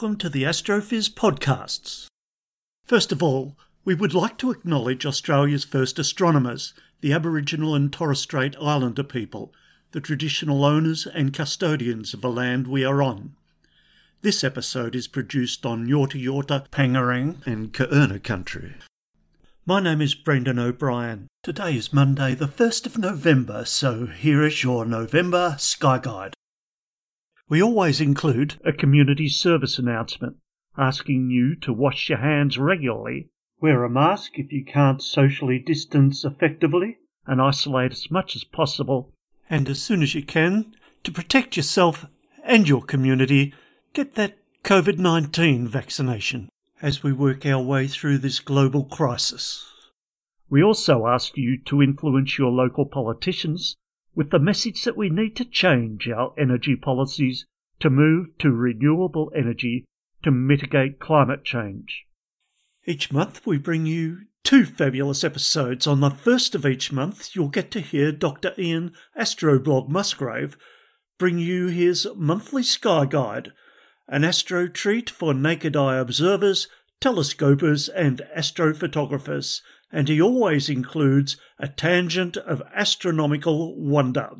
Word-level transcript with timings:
Welcome 0.00 0.16
to 0.20 0.30
the 0.30 0.44
Astrophiz 0.44 1.10
podcasts. 1.10 2.06
First 2.86 3.12
of 3.12 3.22
all, 3.22 3.58
we 3.84 3.94
would 3.94 4.14
like 4.14 4.38
to 4.38 4.50
acknowledge 4.50 5.04
Australia's 5.04 5.64
first 5.64 5.98
astronomers, 5.98 6.72
the 7.02 7.12
Aboriginal 7.12 7.74
and 7.74 7.92
Torres 7.92 8.18
Strait 8.18 8.56
Islander 8.58 9.02
people, 9.02 9.52
the 9.92 10.00
traditional 10.00 10.64
owners 10.64 11.06
and 11.06 11.34
custodians 11.34 12.14
of 12.14 12.22
the 12.22 12.30
land 12.30 12.66
we 12.66 12.82
are 12.82 13.02
on. 13.02 13.34
This 14.22 14.42
episode 14.42 14.94
is 14.94 15.06
produced 15.06 15.66
on 15.66 15.86
Yorta 15.86 16.18
Yorta, 16.18 16.66
Pangarang, 16.70 17.46
and 17.46 17.74
Kaurna 17.74 18.22
country. 18.22 18.76
My 19.66 19.80
name 19.80 20.00
is 20.00 20.14
Brendan 20.14 20.58
O'Brien. 20.58 21.26
Today 21.42 21.76
is 21.76 21.92
Monday, 21.92 22.34
the 22.34 22.48
1st 22.48 22.86
of 22.86 22.96
November, 22.96 23.66
so 23.66 24.06
here 24.06 24.42
is 24.42 24.64
your 24.64 24.86
November 24.86 25.56
Sky 25.58 25.98
Guide. 25.98 26.32
We 27.50 27.60
always 27.60 28.00
include 28.00 28.60
a 28.64 28.72
community 28.72 29.28
service 29.28 29.76
announcement 29.76 30.36
asking 30.78 31.30
you 31.30 31.56
to 31.56 31.72
wash 31.72 32.08
your 32.08 32.18
hands 32.18 32.56
regularly, 32.56 33.28
wear 33.60 33.82
a 33.82 33.90
mask 33.90 34.38
if 34.38 34.52
you 34.52 34.64
can't 34.64 35.02
socially 35.02 35.58
distance 35.58 36.24
effectively, 36.24 36.98
and 37.26 37.42
isolate 37.42 37.90
as 37.90 38.08
much 38.08 38.36
as 38.36 38.44
possible, 38.44 39.12
and 39.50 39.68
as 39.68 39.82
soon 39.82 40.00
as 40.00 40.14
you 40.14 40.22
can, 40.22 40.76
to 41.02 41.10
protect 41.10 41.56
yourself 41.56 42.06
and 42.44 42.68
your 42.68 42.82
community, 42.82 43.52
get 43.94 44.14
that 44.14 44.38
COVID 44.62 44.98
19 44.98 45.66
vaccination 45.66 46.48
as 46.80 47.02
we 47.02 47.12
work 47.12 47.44
our 47.44 47.60
way 47.60 47.88
through 47.88 48.18
this 48.18 48.38
global 48.38 48.84
crisis. 48.84 49.66
We 50.48 50.62
also 50.62 51.08
ask 51.08 51.36
you 51.36 51.58
to 51.64 51.82
influence 51.82 52.38
your 52.38 52.52
local 52.52 52.86
politicians 52.86 53.74
with 54.20 54.28
the 54.28 54.38
message 54.38 54.84
that 54.84 54.98
we 54.98 55.08
need 55.08 55.34
to 55.34 55.46
change 55.46 56.06
our 56.06 56.34
energy 56.36 56.76
policies 56.76 57.46
to 57.78 57.88
move 57.88 58.36
to 58.36 58.50
renewable 58.50 59.32
energy 59.34 59.82
to 60.22 60.30
mitigate 60.30 61.00
climate 61.00 61.42
change. 61.42 62.04
Each 62.84 63.10
month 63.10 63.46
we 63.46 63.56
bring 63.56 63.86
you 63.86 64.26
two 64.44 64.66
fabulous 64.66 65.24
episodes. 65.24 65.86
On 65.86 66.00
the 66.00 66.10
first 66.10 66.54
of 66.54 66.66
each 66.66 66.92
month, 66.92 67.34
you'll 67.34 67.48
get 67.48 67.70
to 67.70 67.80
hear 67.80 68.12
Dr. 68.12 68.52
Ian 68.58 68.92
Astroblog 69.18 69.88
Musgrave 69.88 70.54
bring 71.18 71.38
you 71.38 71.68
his 71.68 72.06
monthly 72.14 72.62
sky 72.62 73.06
guide, 73.06 73.52
an 74.06 74.22
astro 74.22 74.68
treat 74.68 75.08
for 75.08 75.32
naked 75.32 75.74
eye 75.74 75.96
observers, 75.96 76.68
telescopers, 77.00 77.88
and 77.88 78.20
astrophotographers, 78.36 79.62
and 79.92 80.08
he 80.08 80.20
always 80.20 80.68
includes 80.68 81.36
a 81.58 81.68
tangent 81.68 82.36
of 82.36 82.62
astronomical 82.74 83.76
wonder. 83.76 84.30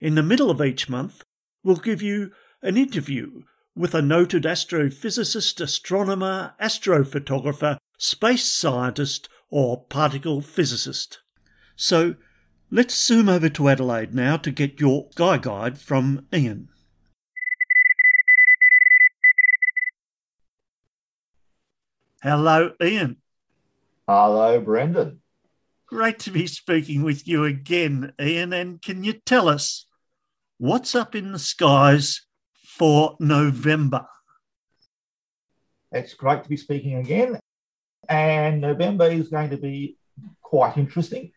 In 0.00 0.14
the 0.14 0.22
middle 0.22 0.50
of 0.50 0.62
each 0.62 0.88
month, 0.88 1.22
we'll 1.62 1.76
give 1.76 2.00
you 2.00 2.32
an 2.62 2.76
interview 2.76 3.42
with 3.76 3.94
a 3.94 4.02
noted 4.02 4.44
astrophysicist, 4.44 5.60
astronomer, 5.60 6.54
astrophotographer, 6.60 7.78
space 7.98 8.44
scientist, 8.44 9.28
or 9.50 9.84
particle 9.84 10.40
physicist. 10.40 11.20
So 11.76 12.14
let's 12.70 12.94
zoom 12.94 13.28
over 13.28 13.48
to 13.48 13.68
Adelaide 13.68 14.14
now 14.14 14.36
to 14.38 14.50
get 14.50 14.80
your 14.80 15.08
sky 15.12 15.38
guide 15.38 15.78
from 15.78 16.26
Ian. 16.32 16.68
Hello, 22.22 22.72
Ian. 22.82 23.16
Hello, 24.12 24.60
Brendan. 24.60 25.20
Great 25.86 26.18
to 26.18 26.32
be 26.32 26.48
speaking 26.48 27.04
with 27.04 27.28
you 27.28 27.44
again, 27.44 28.12
Ian. 28.20 28.52
And 28.52 28.82
can 28.82 29.04
you 29.04 29.12
tell 29.12 29.48
us 29.48 29.86
what's 30.58 30.96
up 30.96 31.14
in 31.14 31.30
the 31.30 31.38
skies 31.38 32.26
for 32.76 33.16
November? 33.20 34.08
It's 35.92 36.14
great 36.14 36.42
to 36.42 36.48
be 36.48 36.56
speaking 36.56 36.96
again. 36.96 37.38
And 38.08 38.60
November 38.60 39.04
is 39.04 39.28
going 39.28 39.50
to 39.50 39.56
be 39.56 39.96
quite 40.42 40.76
interesting. 40.76 41.30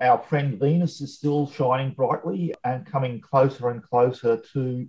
Our 0.00 0.18
friend 0.18 0.58
Venus 0.58 1.00
is 1.00 1.18
still 1.18 1.48
shining 1.48 1.92
brightly 1.92 2.52
and 2.64 2.84
coming 2.84 3.20
closer 3.20 3.68
and 3.68 3.80
closer 3.80 4.42
to 4.54 4.88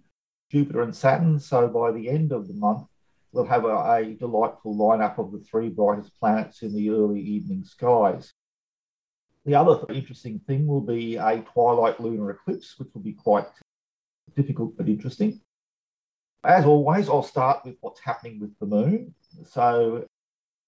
Jupiter 0.50 0.82
and 0.82 0.96
Saturn. 0.96 1.40
So 1.40 1.68
by 1.68 1.92
the 1.92 2.10
end 2.10 2.32
of 2.32 2.48
the 2.48 2.56
month, 2.56 2.88
we'll 3.32 3.46
have 3.46 3.66
a, 3.66 3.94
a 3.94 4.16
delightful 4.20 4.76
lineup 4.76 5.18
of 5.18 5.32
the 5.32 5.40
three 5.40 5.70
brightest 5.70 6.18
planets 6.20 6.62
in 6.62 6.74
the 6.74 6.90
early 6.90 7.22
evening 7.22 7.64
skies. 7.64 8.34
The 9.46 9.56
other 9.56 9.80
interesting 9.94 10.40
thing 10.40 10.68
will 10.68 10.82
be 10.82 11.16
a 11.16 11.42
twilight 11.54 12.00
lunar 12.00 12.32
eclipse, 12.32 12.76
which 12.78 12.90
will 12.94 13.02
be 13.02 13.14
quite 13.14 13.48
difficult 14.36 14.78
but 14.78 14.88
interesting. 14.88 15.42
As 16.44 16.66
always, 16.66 17.10
I'll 17.10 17.24
start 17.24 17.66
with 17.66 17.76
what's 17.82 18.00
happening 18.00 18.40
with 18.40 18.58
the 18.60 18.66
moon. 18.66 19.14
So, 19.46 20.06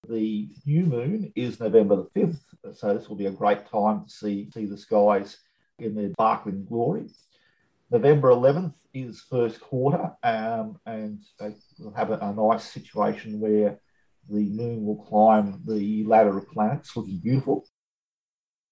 the 0.09 0.49
new 0.65 0.85
moon 0.85 1.31
is 1.35 1.59
November 1.59 1.95
the 1.95 2.19
5th. 2.19 2.75
So, 2.75 2.93
this 2.93 3.07
will 3.07 3.15
be 3.15 3.27
a 3.27 3.31
great 3.31 3.69
time 3.69 4.05
to 4.05 4.09
see, 4.09 4.49
see 4.51 4.65
the 4.65 4.77
skies 4.77 5.37
in 5.79 5.95
their 5.95 6.11
sparkling 6.11 6.65
glory. 6.65 7.09
November 7.89 8.29
11th 8.29 8.73
is 8.93 9.21
first 9.21 9.59
quarter, 9.61 10.11
um, 10.23 10.77
and 10.85 11.19
they 11.39 11.55
will 11.79 11.93
have 11.93 12.11
a, 12.11 12.17
a, 12.17 12.33
nice 12.33 12.63
situation 12.63 13.39
where 13.39 13.79
the 14.29 14.49
moon 14.49 14.85
will 14.85 15.03
climb 15.05 15.61
the 15.65 16.03
ladder 16.05 16.37
of 16.37 16.49
planets, 16.49 16.95
looking 16.95 17.19
beautiful. 17.19 17.65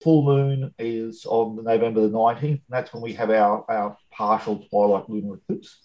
Full 0.04 0.24
moon 0.24 0.74
is 0.80 1.26
on 1.26 1.64
November 1.64 2.02
the 2.02 2.10
19th, 2.10 2.42
and 2.44 2.62
that's 2.70 2.94
when 2.94 3.04
we 3.04 3.14
have 3.14 3.30
our, 3.30 3.66
our 3.70 3.98
partial 4.12 4.66
twilight 4.70 5.10
lunar 5.10 5.36
eclipse. 5.36 5.78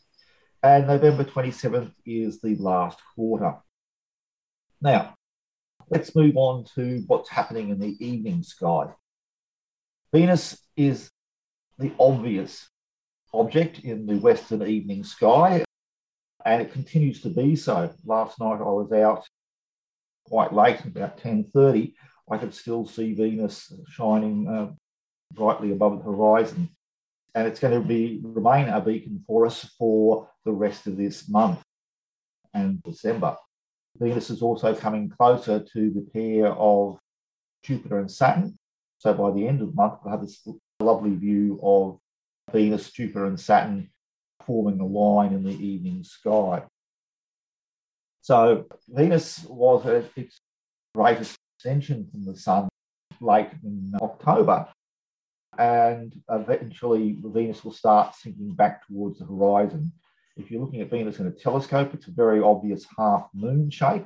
And 0.62 0.86
November 0.86 1.24
27th 1.24 1.92
is 2.06 2.40
the 2.40 2.56
last 2.56 2.98
quarter. 3.14 3.56
Now, 4.80 5.14
let's 5.90 6.14
move 6.14 6.36
on 6.36 6.64
to 6.74 7.02
what's 7.06 7.28
happening 7.28 7.70
in 7.70 7.78
the 7.78 7.96
evening 8.04 8.42
sky. 8.42 8.86
Venus 10.12 10.56
is 10.76 11.10
the 11.78 11.92
obvious 11.98 12.68
object 13.34 13.80
in 13.80 14.06
the 14.06 14.16
western 14.16 14.66
evening 14.66 15.04
sky, 15.04 15.64
and 16.44 16.62
it 16.62 16.72
continues 16.72 17.20
to 17.22 17.30
be 17.30 17.56
so. 17.56 17.90
Last 18.04 18.40
night 18.40 18.60
I 18.60 18.70
was 18.70 18.92
out 18.92 19.26
quite 20.24 20.52
late, 20.52 20.84
about 20.84 21.18
10.30. 21.18 21.94
I 22.30 22.38
could 22.38 22.54
still 22.54 22.86
see 22.86 23.12
Venus 23.12 23.72
shining 23.88 24.48
uh, 24.48 24.72
brightly 25.32 25.72
above 25.72 25.98
the 25.98 26.04
horizon. 26.04 26.70
And 27.34 27.48
it's 27.48 27.60
going 27.60 27.80
to 27.80 27.86
be 27.86 28.20
remain 28.22 28.68
a 28.68 28.80
beacon 28.80 29.22
for 29.26 29.44
us 29.46 29.64
for 29.78 30.28
the 30.44 30.52
rest 30.52 30.86
of 30.86 30.96
this 30.96 31.28
month 31.28 31.60
and 32.54 32.82
December. 32.82 33.36
Venus 33.98 34.30
is 34.30 34.40
also 34.40 34.74
coming 34.74 35.10
closer 35.10 35.60
to 35.60 35.90
the 35.90 36.06
pair 36.12 36.52
of 36.52 36.98
Jupiter 37.62 37.98
and 37.98 38.10
Saturn. 38.10 38.56
So 38.98 39.12
by 39.14 39.32
the 39.32 39.46
end 39.46 39.60
of 39.60 39.68
the 39.68 39.74
month, 39.74 39.94
we'll 40.02 40.12
have 40.12 40.20
this 40.20 40.46
lovely 40.80 41.14
view 41.14 41.60
of 41.62 41.98
Venus, 42.52 42.90
Jupiter, 42.92 43.26
and 43.26 43.38
Saturn 43.38 43.90
forming 44.44 44.80
a 44.80 44.86
line 44.86 45.32
in 45.32 45.44
the 45.44 45.52
evening 45.52 46.04
sky. 46.04 46.64
So 48.20 48.66
Venus 48.88 49.44
was 49.44 49.84
at 49.86 50.10
its 50.16 50.40
greatest 50.94 51.36
ascension 51.58 52.08
from 52.10 52.24
the 52.24 52.36
Sun 52.36 52.68
late 53.20 53.50
in 53.62 53.92
October. 54.00 54.68
And 55.58 56.14
eventually, 56.28 57.18
Venus 57.22 57.64
will 57.64 57.72
start 57.72 58.14
sinking 58.14 58.54
back 58.54 58.86
towards 58.86 59.18
the 59.18 59.26
horizon. 59.26 59.92
If 60.36 60.50
you're 60.50 60.60
looking 60.60 60.80
at 60.80 60.90
Venus 60.90 61.20
in 61.20 61.26
a 61.26 61.30
telescope, 61.30 61.94
it's 61.94 62.08
a 62.08 62.12
very 62.12 62.40
obvious 62.40 62.86
half 62.98 63.28
moon 63.34 63.70
shape. 63.70 64.04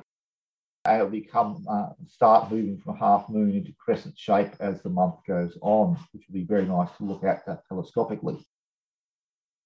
It'll 0.95 1.07
become 1.07 1.65
uh, 1.69 1.89
start 2.07 2.51
moving 2.51 2.77
from 2.77 2.97
half 2.97 3.29
moon 3.29 3.55
into 3.55 3.73
crescent 3.73 4.17
shape 4.17 4.53
as 4.59 4.81
the 4.81 4.89
month 4.89 5.15
goes 5.27 5.57
on, 5.61 5.97
which 6.11 6.23
will 6.27 6.33
be 6.33 6.45
very 6.45 6.65
nice 6.65 6.89
to 6.97 7.03
look 7.03 7.23
at 7.23 7.45
that 7.45 7.61
telescopically. 7.71 8.43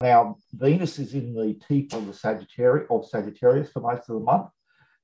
Now, 0.01 0.37
Venus 0.51 0.99
is 0.99 1.13
in 1.13 1.33
the 1.33 1.53
teeth 1.67 1.93
of 1.93 2.07
the 2.07 2.13
Sagittarius 2.13 2.87
of 2.89 3.07
Sagittarius 3.07 3.71
for 3.71 3.79
most 3.79 4.09
of 4.09 4.15
the 4.15 4.25
month, 4.25 4.49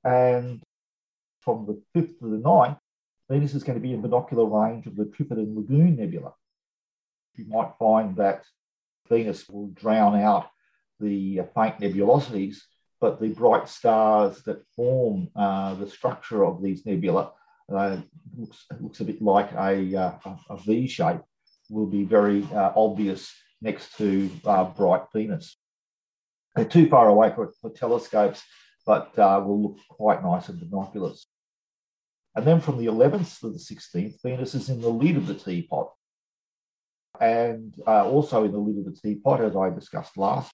and 0.04 0.62
from 1.40 1.66
the 1.66 1.82
5th 1.98 2.18
to 2.18 2.30
the 2.30 2.36
9th, 2.36 2.78
Venus 3.30 3.54
is 3.54 3.64
going 3.64 3.78
to 3.78 3.82
be 3.82 3.94
in 3.94 4.02
binocular 4.02 4.44
range 4.44 4.86
of 4.86 4.96
the 4.96 5.04
Trifid 5.04 5.38
and 5.38 5.56
Lagoon 5.56 5.96
Nebula. 5.96 6.32
You 7.36 7.46
might 7.46 7.72
find 7.78 8.16
that 8.16 8.44
Venus 9.08 9.48
will 9.48 9.68
drown 9.68 10.20
out 10.20 10.48
the 10.98 11.40
faint 11.54 11.80
nebulosities, 11.80 12.58
but 13.00 13.20
the 13.20 13.28
bright 13.28 13.68
stars 13.68 14.42
that 14.42 14.64
form 14.76 15.28
uh, 15.34 15.74
the 15.74 15.88
structure 15.88 16.44
of 16.44 16.62
these 16.62 16.84
nebula 16.84 17.32
uh, 17.72 17.96
looks, 18.36 18.66
looks 18.80 19.00
a 19.00 19.04
bit 19.04 19.22
like 19.22 19.50
a, 19.52 19.96
uh, 19.96 20.12
a 20.50 20.56
V 20.58 20.86
shape, 20.86 21.20
will 21.70 21.86
be 21.86 22.04
very 22.04 22.46
uh, 22.52 22.72
obvious 22.76 23.32
next 23.62 23.96
to 23.96 24.30
uh, 24.44 24.64
bright 24.64 25.02
Venus. 25.14 25.56
They're 26.54 26.64
too 26.64 26.88
far 26.88 27.08
away 27.08 27.32
for, 27.34 27.52
for 27.60 27.70
telescopes, 27.70 28.42
but 28.84 29.16
uh, 29.18 29.42
will 29.46 29.62
look 29.62 29.78
quite 29.88 30.22
nice 30.22 30.48
in 30.48 30.58
binoculars. 30.58 31.26
And 32.34 32.44
then 32.44 32.60
from 32.60 32.78
the 32.78 32.86
11th 32.86 33.40
to 33.40 33.50
the 33.50 33.58
16th, 33.58 34.20
Venus 34.22 34.54
is 34.54 34.68
in 34.68 34.80
the 34.80 34.88
lid 34.88 35.16
of 35.16 35.26
the 35.26 35.34
teapot. 35.34 35.92
And 37.20 37.74
also 37.86 38.44
in 38.44 38.52
the 38.52 38.58
lid 38.58 38.78
of 38.78 38.84
the 38.84 38.98
teapot, 39.00 39.40
as 39.40 39.56
I 39.56 39.70
discussed 39.70 40.16
last 40.16 40.52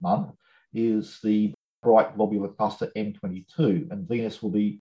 month, 0.00 0.32
is 0.72 1.18
the 1.22 1.54
bright 1.82 2.16
globular 2.16 2.48
cluster 2.48 2.90
M22. 2.96 3.90
And 3.90 4.08
Venus 4.08 4.42
will 4.42 4.50
be 4.50 4.80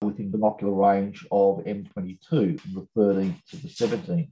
within 0.00 0.30
binocular 0.30 0.72
range 0.72 1.26
of 1.30 1.64
M22 1.64 2.60
from 2.60 2.74
the 2.74 2.86
13th 2.96 3.44
to 3.50 3.56
the 3.56 3.68
17th. 3.68 4.30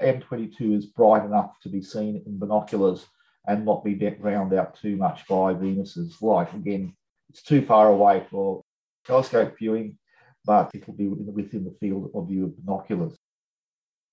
M22 0.00 0.76
is 0.76 0.86
bright 0.86 1.24
enough 1.24 1.58
to 1.62 1.68
be 1.68 1.82
seen 1.82 2.22
in 2.26 2.38
binoculars 2.38 3.06
and 3.46 3.64
not 3.64 3.84
be 3.84 3.94
drowned 3.94 4.52
out 4.52 4.78
too 4.80 4.96
much 4.96 5.26
by 5.28 5.52
Venus's 5.52 6.20
light. 6.20 6.52
Again, 6.54 6.94
it's 7.30 7.42
too 7.42 7.64
far 7.64 7.88
away 7.88 8.26
for 8.30 8.62
telescope 9.06 9.54
viewing, 9.58 9.98
but 10.44 10.70
it 10.74 10.86
will 10.86 10.94
be 10.94 11.06
within 11.06 11.64
the 11.64 11.76
field 11.80 12.10
of 12.14 12.28
view 12.28 12.44
of 12.44 12.64
binoculars. 12.64 13.16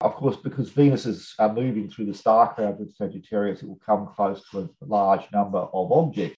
Of 0.01 0.15
course, 0.15 0.35
because 0.35 0.69
Venus 0.69 1.05
is 1.05 1.33
uh, 1.39 1.47
moving 1.47 1.89
through 1.89 2.05
the 2.05 2.13
star 2.13 2.53
cloud 2.53 2.79
with 2.79 2.95
Sagittarius, 2.95 3.63
it 3.63 3.69
will 3.69 3.79
come 3.85 4.09
close 4.15 4.43
to 4.51 4.59
a 4.59 4.85
large 4.85 5.25
number 5.31 5.59
of 5.59 5.91
objects. 5.91 6.37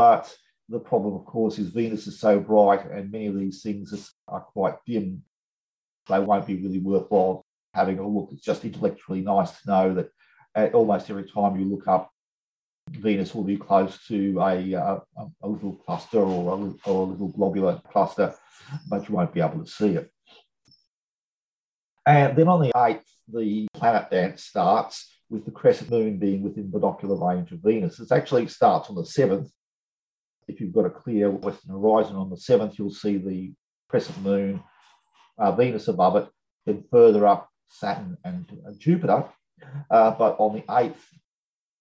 But 0.00 0.34
the 0.70 0.78
problem, 0.78 1.12
of 1.14 1.26
course, 1.26 1.58
is 1.58 1.68
Venus 1.68 2.06
is 2.06 2.18
so 2.18 2.40
bright 2.40 2.90
and 2.90 3.12
many 3.12 3.26
of 3.26 3.38
these 3.38 3.60
things 3.60 4.14
are 4.26 4.40
quite 4.40 4.76
dim, 4.86 5.22
they 6.08 6.18
won't 6.18 6.46
be 6.46 6.56
really 6.56 6.78
worthwhile 6.78 7.44
having 7.74 7.98
a 7.98 8.08
look. 8.08 8.30
It's 8.32 8.40
just 8.42 8.64
intellectually 8.64 9.20
nice 9.20 9.60
to 9.60 9.68
know 9.68 9.94
that 10.54 10.72
almost 10.72 11.10
every 11.10 11.28
time 11.28 11.60
you 11.60 11.66
look 11.66 11.86
up, 11.86 12.10
Venus 12.88 13.34
will 13.34 13.44
be 13.44 13.58
close 13.58 14.02
to 14.06 14.40
a, 14.40 14.72
a, 14.72 15.02
a 15.42 15.46
little 15.46 15.74
cluster 15.74 16.20
or 16.20 16.54
a, 16.54 16.88
or 16.90 17.02
a 17.02 17.10
little 17.10 17.28
globular 17.28 17.82
cluster, 17.92 18.34
but 18.88 19.06
you 19.06 19.14
won't 19.14 19.34
be 19.34 19.42
able 19.42 19.62
to 19.62 19.70
see 19.70 19.96
it. 19.96 20.10
And 22.06 22.38
then 22.38 22.48
on 22.48 22.62
the 22.62 22.72
8th, 22.74 23.04
the 23.30 23.68
planet 23.74 24.10
dance 24.10 24.44
starts 24.44 25.14
with 25.28 25.44
the 25.44 25.50
crescent 25.50 25.90
moon 25.90 26.16
being 26.16 26.42
within 26.42 26.70
binocular 26.70 27.16
range 27.16 27.52
of 27.52 27.58
Venus. 27.58 28.00
It 28.00 28.10
actually 28.10 28.46
starts 28.46 28.88
on 28.88 28.96
the 28.96 29.02
7th. 29.02 29.50
If 30.50 30.60
you've 30.60 30.74
got 30.74 30.86
a 30.86 30.90
clear 30.90 31.30
western 31.30 31.70
horizon 31.70 32.16
on 32.16 32.28
the 32.28 32.36
7th, 32.36 32.76
you'll 32.76 32.90
see 32.90 33.16
the 33.16 33.52
crescent 33.88 34.20
moon, 34.22 34.62
uh, 35.38 35.52
Venus 35.52 35.88
above 35.88 36.16
it. 36.16 36.28
Then 36.66 36.84
further 36.90 37.26
up, 37.26 37.48
Saturn 37.68 38.16
and 38.24 38.46
Jupiter. 38.78 39.24
Uh, 39.90 40.10
but 40.12 40.36
on 40.38 40.54
the 40.54 40.62
8th, 40.62 41.04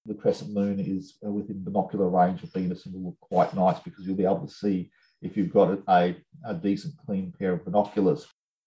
the 0.06 0.14
crescent 0.14 0.54
moon 0.54 0.80
is 0.80 1.18
uh, 1.26 1.32
within 1.32 1.64
binocular 1.64 2.10
range 2.10 2.44
of 2.44 2.54
Venus 2.54 2.86
and 2.86 2.94
will 2.94 3.06
look 3.06 3.20
quite 3.20 3.54
nice 3.54 3.80
because 3.80 4.06
you'll 4.06 4.16
be 4.16 4.26
able 4.26 4.48
to 4.48 4.54
see 4.54 4.92
if 5.22 5.36
you've 5.36 5.54
got 5.54 5.80
a, 5.88 6.16
a 6.46 6.54
decent, 6.54 6.94
clean 7.06 7.34
pair 7.38 7.54
of 7.54 7.66
binoculars. 7.66 8.26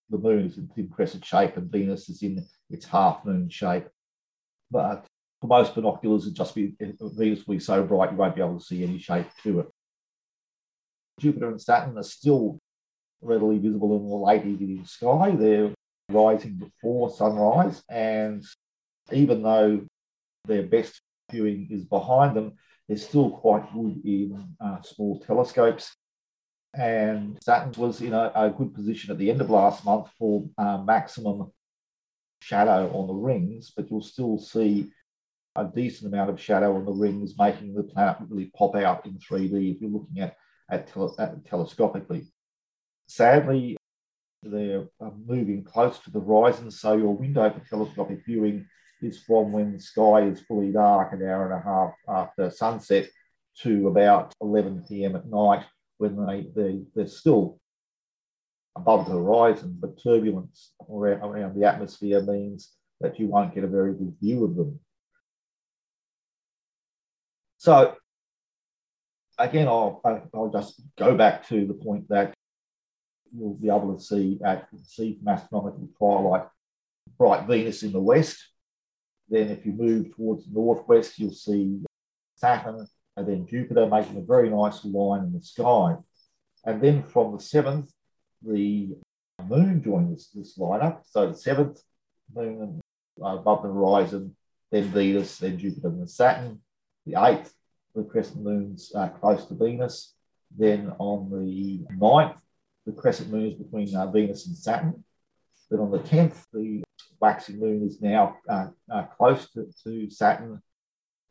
The 0.09 0.17
moon 0.17 0.45
is 0.45 0.57
in 0.57 0.67
thin 0.67 0.89
crescent 0.89 1.25
shape 1.25 1.57
and 1.57 1.71
Venus 1.71 2.09
is 2.09 2.21
in 2.21 2.45
its 2.69 2.85
half 2.85 3.25
moon 3.25 3.49
shape. 3.49 3.87
But 4.69 5.05
for 5.41 5.47
most 5.47 5.75
binoculars, 5.75 6.27
it 6.27 6.33
just 6.33 6.55
be 6.55 6.73
Venus 6.79 7.45
will 7.45 7.55
be 7.55 7.59
so 7.59 7.83
bright 7.83 8.11
you 8.11 8.17
won't 8.17 8.35
be 8.35 8.41
able 8.41 8.59
to 8.59 8.65
see 8.65 8.83
any 8.83 8.97
shape 8.99 9.27
to 9.43 9.61
it. 9.61 9.67
Jupiter 11.23 11.47
and 11.47 11.61
Saturn 11.61 11.97
are 11.97 12.03
still 12.03 12.59
readily 13.21 13.57
visible 13.57 13.95
in 13.95 14.09
the 14.09 14.15
late 14.15 14.45
evening 14.45 14.85
sky. 14.85 15.31
They're 15.31 15.73
rising 16.09 16.55
before 16.55 17.09
sunrise. 17.09 17.81
And 17.89 18.43
even 19.11 19.41
though 19.41 19.85
their 20.45 20.63
best 20.63 21.01
viewing 21.31 21.69
is 21.71 21.85
behind 21.85 22.35
them, 22.35 22.55
they're 22.89 22.97
still 22.97 23.29
quite 23.31 23.73
good 23.73 24.01
in 24.03 24.55
uh, 24.59 24.81
small 24.81 25.21
telescopes. 25.21 25.95
And 26.73 27.37
Saturn 27.41 27.71
was 27.77 28.01
in 28.01 28.13
a, 28.13 28.31
a, 28.35 28.49
good 28.49 28.73
position 28.73 29.11
at 29.11 29.17
the 29.17 29.29
end 29.31 29.39
of 29.39 29.49
last 29.49 29.85
month 29.85 30.09
for 30.19 30.43
uh, 30.57 30.79
maximum 30.79 31.51
shadow 32.41 32.91
on 32.93 33.07
the 33.07 33.13
rings, 33.13 33.71
but 33.73 33.89
you'll 33.89 34.01
still 34.01 34.37
see 34.39 34.91
a 35.55 35.63
decent 35.63 36.11
amount 36.11 36.31
of 36.31 36.41
shadow 36.41 36.75
on 36.75 36.83
the 36.83 36.91
rings, 36.91 37.35
making 37.37 37.73
the 37.73 37.83
planet 37.83 38.17
really 38.27 38.51
pop 38.57 38.75
out 38.75 39.05
in 39.05 39.13
3D 39.13 39.75
if 39.75 39.81
you're 39.81 39.91
looking 39.91 40.19
at, 40.19 40.35
at, 40.73 40.87
tele- 40.87 41.15
at 41.19 41.43
telescopically. 41.45 42.27
Sadly, 43.07 43.77
they're 44.41 44.87
uh, 44.99 45.11
moving 45.25 45.63
close 45.63 45.99
to 45.99 46.11
the 46.11 46.19
horizon, 46.19 46.71
so 46.71 46.97
your 46.97 47.15
window 47.15 47.49
for 47.49 47.59
telescopic 47.69 48.25
viewing 48.25 48.65
is 49.01 49.21
from 49.21 49.51
when 49.51 49.73
the 49.73 49.79
sky 49.79 50.21
is 50.21 50.41
fully 50.41 50.71
dark, 50.71 51.13
an 51.13 51.21
hour 51.21 51.45
and 51.45 51.53
a 51.53 51.63
half 51.63 51.93
after 52.07 52.49
sunset, 52.49 53.09
to 53.61 53.87
about 53.87 54.33
11 54.41 54.85
p.m. 54.89 55.15
at 55.15 55.27
night 55.27 55.63
when 55.97 56.25
they, 56.25 56.47
they, 56.55 56.81
they're 56.95 57.07
still 57.07 57.59
above 58.75 59.05
the 59.05 59.13
horizon, 59.13 59.77
but 59.79 60.01
turbulence 60.01 60.71
around, 60.89 61.21
around 61.21 61.55
the 61.55 61.67
atmosphere 61.67 62.21
means 62.21 62.71
that 62.99 63.19
you 63.19 63.27
won't 63.27 63.53
get 63.53 63.63
a 63.63 63.67
very 63.67 63.93
good 63.93 64.15
view 64.19 64.43
of 64.43 64.55
them. 64.55 64.79
So, 67.57 67.95
again, 69.37 69.67
I'll, 69.67 70.01
I'll 70.33 70.49
just 70.49 70.81
go 70.97 71.15
back 71.15 71.47
to 71.47 71.65
the 71.65 71.73
point 71.73 72.09
that 72.09 72.33
you'll 73.35 73.55
be 73.55 73.69
able 73.69 73.95
to 73.95 74.01
see 74.01 74.39
at 74.45 74.67
see 74.83 75.17
from 75.17 75.27
astronomical 75.27 75.89
twilight 75.97 76.47
bright 77.17 77.47
Venus 77.47 77.83
in 77.83 77.91
the 77.91 78.01
west. 78.01 78.37
Then, 79.29 79.49
if 79.49 79.65
you 79.65 79.71
move 79.71 80.15
towards 80.15 80.45
the 80.45 80.53
northwest, 80.53 81.17
you'll 81.17 81.33
see 81.33 81.81
Saturn 82.35 82.87
and 83.15 83.27
then 83.27 83.47
Jupiter 83.47 83.87
making 83.87 84.17
a 84.17 84.21
very 84.21 84.49
nice 84.49 84.83
line 84.83 85.23
in 85.23 85.33
the 85.33 85.41
sky. 85.41 85.95
And 86.65 86.81
then 86.81 87.03
from 87.03 87.33
the 87.33 87.39
seventh, 87.39 87.91
the 88.41 88.95
moon 89.47 89.83
joins 89.83 90.29
this 90.33 90.57
lineup. 90.57 91.01
So 91.05 91.27
the 91.27 91.37
seventh 91.37 91.81
moon 92.33 92.81
above 93.21 93.63
the 93.63 93.69
horizon, 93.69 94.35
then 94.71 94.85
Venus, 94.85 95.37
then 95.37 95.57
Jupiter, 95.57 95.89
and 95.89 96.09
Saturn. 96.09 96.61
The 97.05 97.21
eighth, 97.23 97.53
the 97.95 98.03
crescent 98.03 98.43
moon's 98.43 98.91
uh, 98.95 99.09
close 99.09 99.45
to 99.45 99.55
Venus. 99.55 100.13
Then 100.55 100.93
on 100.99 101.29
the 101.29 101.85
ninth, 101.95 102.37
the 102.85 102.91
crescent 102.91 103.31
moon 103.31 103.47
is 103.47 103.55
between 103.55 103.95
uh, 103.95 104.07
Venus 104.11 104.47
and 104.47 104.57
Saturn. 104.57 105.03
Then 105.69 105.79
on 105.79 105.91
the 105.91 105.99
10th, 105.99 106.35
the 106.53 106.83
waxing 107.19 107.59
moon 107.59 107.87
is 107.87 108.01
now 108.01 108.37
uh, 108.49 108.67
uh, 108.91 109.03
close 109.03 109.49
to, 109.51 109.67
to, 109.83 110.09
Saturn. 110.09 110.61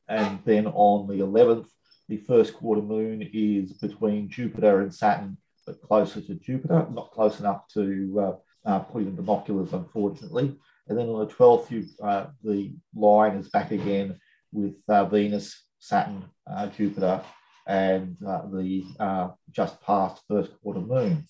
And 0.09 0.40
then 0.45 0.66
on 0.66 1.07
the 1.07 1.23
11th, 1.23 1.66
the 2.09 2.16
first 2.16 2.54
quarter 2.54 2.83
moon 2.83 3.28
is 3.33 3.75
between 3.75 4.28
Jupiter 4.28 4.81
and 4.81 4.92
Saturn, 4.92 5.37
but 5.66 5.81
closer 5.83 6.21
to 6.21 6.35
Jupiter, 6.35 6.87
not 6.90 7.12
close 7.12 7.38
enough 7.40 7.69
to 7.75 8.40
uh, 8.66 8.69
uh, 8.69 8.78
put 8.81 9.02
in 9.02 9.14
binoculars, 9.14 9.73
unfortunately. 9.73 10.57
And 10.88 10.99
then 10.99 11.09
on 11.09 11.21
the 11.21 11.33
12th, 11.33 11.71
you, 11.71 11.85
uh, 12.02 12.26
the 12.42 12.75
line 12.95 13.37
is 13.37 13.49
back 13.49 13.71
again 13.71 14.19
with 14.52 14.75
Venus, 15.11 15.62
Saturn, 15.82 16.24
hmm. 16.46 16.54
uh, 16.54 16.66
Jupiter, 16.68 17.22
and 17.66 18.16
the 18.20 18.84
uh, 19.00 19.28
just 19.50 19.80
past 19.82 20.22
first 20.28 20.52
quarter 20.62 20.80
moon. 20.80 21.26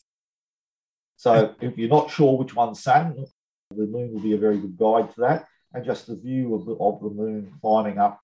So 1.16 1.46
hmm. 1.46 1.64
if 1.64 1.78
you're 1.78 1.88
not 1.88 2.10
sure 2.10 2.36
which 2.36 2.54
one's 2.54 2.82
Saturn, 2.82 3.24
the 3.70 3.86
moon 3.86 4.12
will 4.12 4.20
be 4.20 4.34
a 4.34 4.38
very 4.38 4.58
good 4.58 4.76
guide 4.76 5.12
to 5.14 5.20
that. 5.22 5.46
And 5.72 5.86
just 5.86 6.06
the 6.06 6.16
view 6.16 6.54
of 6.54 6.66
the, 6.66 6.72
of 6.72 7.00
the 7.00 7.08
moon 7.08 7.50
climbing 7.62 7.98
up 7.98 8.20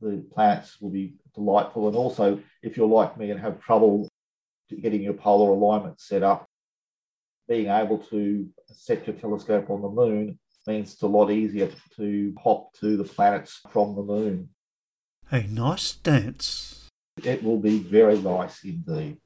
the 0.00 0.24
planets 0.32 0.80
will 0.80 0.90
be 0.90 1.14
delightful. 1.34 1.88
And 1.88 1.96
also, 1.96 2.40
if 2.62 2.76
you're 2.76 2.88
like 2.88 3.18
me 3.18 3.30
and 3.30 3.40
have 3.40 3.60
trouble 3.60 4.08
getting 4.80 5.02
your 5.02 5.12
polar 5.12 5.50
alignment 5.50 6.00
set 6.00 6.22
up, 6.22 6.46
being 7.48 7.66
able 7.66 7.98
to 7.98 8.48
set 8.72 9.06
your 9.06 9.16
telescope 9.16 9.68
on 9.70 9.82
the 9.82 9.88
moon 9.88 10.38
means 10.66 10.92
it's 10.92 11.02
a 11.02 11.06
lot 11.06 11.30
easier 11.30 11.70
to 11.96 12.34
hop 12.42 12.72
to 12.74 12.96
the 12.96 13.04
planets 13.04 13.60
from 13.70 13.96
the 13.96 14.02
moon. 14.02 14.48
A 15.30 15.42
nice 15.42 15.92
dance. 15.92 16.88
It 17.22 17.42
will 17.44 17.58
be 17.58 17.80
very 17.80 18.18
nice 18.18 18.64
indeed. 18.64 19.18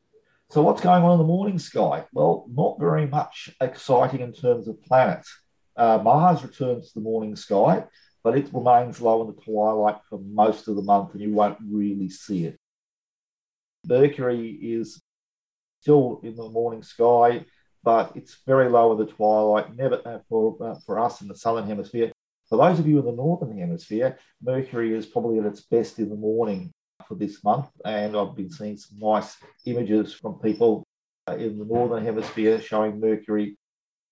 So, 0.51 0.61
what's 0.61 0.81
going 0.81 1.05
on 1.05 1.13
in 1.13 1.19
the 1.19 1.25
morning 1.25 1.61
sky? 1.61 2.05
Well, 2.13 2.47
not 2.53 2.81
very 2.81 3.07
much 3.07 3.51
exciting 3.61 4.21
in 4.21 4.33
terms 4.33 4.67
of 4.67 4.83
planets. 4.83 5.33
Uh, 5.77 6.01
Mars 6.03 6.43
returns 6.43 6.89
to 6.89 6.95
the 6.99 7.05
morning 7.05 7.37
sky, 7.37 7.85
but 8.25 8.37
it 8.37 8.53
remains 8.53 9.01
low 9.01 9.21
in 9.23 9.29
the 9.29 9.41
twilight 9.41 9.99
for 10.11 10.19
most 10.19 10.67
of 10.67 10.75
the 10.75 10.83
month, 10.83 11.13
and 11.13 11.23
you 11.23 11.33
won't 11.33 11.59
really 11.71 12.09
see 12.09 12.47
it. 12.47 12.59
Mercury 13.87 14.51
is 14.51 15.01
still 15.83 16.21
in 16.25 16.35
the 16.35 16.49
morning 16.49 16.83
sky, 16.83 17.45
but 17.85 18.11
it's 18.17 18.39
very 18.45 18.69
low 18.69 18.91
in 18.91 18.99
the 18.99 19.13
twilight. 19.13 19.77
Never 19.77 20.03
uh, 20.05 20.19
for 20.29 20.57
uh, 20.61 20.75
for 20.85 20.99
us 20.99 21.23
in 21.23 21.29
the 21.29 21.37
southern 21.37 21.69
hemisphere. 21.69 22.11
For 22.53 22.59
those 22.59 22.79
of 22.79 22.87
you 22.87 22.99
in 22.99 23.07
the 23.07 23.13
northern 23.13 23.57
hemisphere, 23.57 24.19
Mercury 24.43 24.95
is 24.95 25.07
probably 25.07 25.39
at 25.39 25.47
its 25.47 25.63
best 25.63 25.99
in 25.99 26.11
the 26.11 26.17
morning 26.17 26.71
for 27.09 27.15
this 27.15 27.43
month, 27.43 27.69
and 27.83 28.15
I've 28.15 28.37
been 28.37 28.51
seeing 28.51 28.77
some 28.77 28.99
nice 28.99 29.39
images 29.65 30.13
from 30.13 30.35
people 30.35 30.87
uh, 31.27 31.37
in 31.37 31.59
the 31.59 31.65
northern 31.65 32.05
hemisphere 32.05 32.61
showing 32.61 33.01
Mercury 33.01 33.57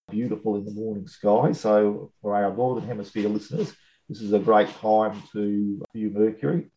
beautiful 0.08 0.56
in 0.56 0.64
the 0.64 0.70
morning 0.70 1.06
sky. 1.06 1.52
So 1.52 2.12
for 2.22 2.34
our 2.34 2.56
northern 2.56 2.88
hemisphere 2.88 3.28
listeners, 3.28 3.74
this 4.08 4.22
is 4.22 4.32
a 4.32 4.38
great 4.38 4.70
time 4.70 5.22
to 5.34 5.82
view 5.94 6.08
Mercury. 6.08 6.70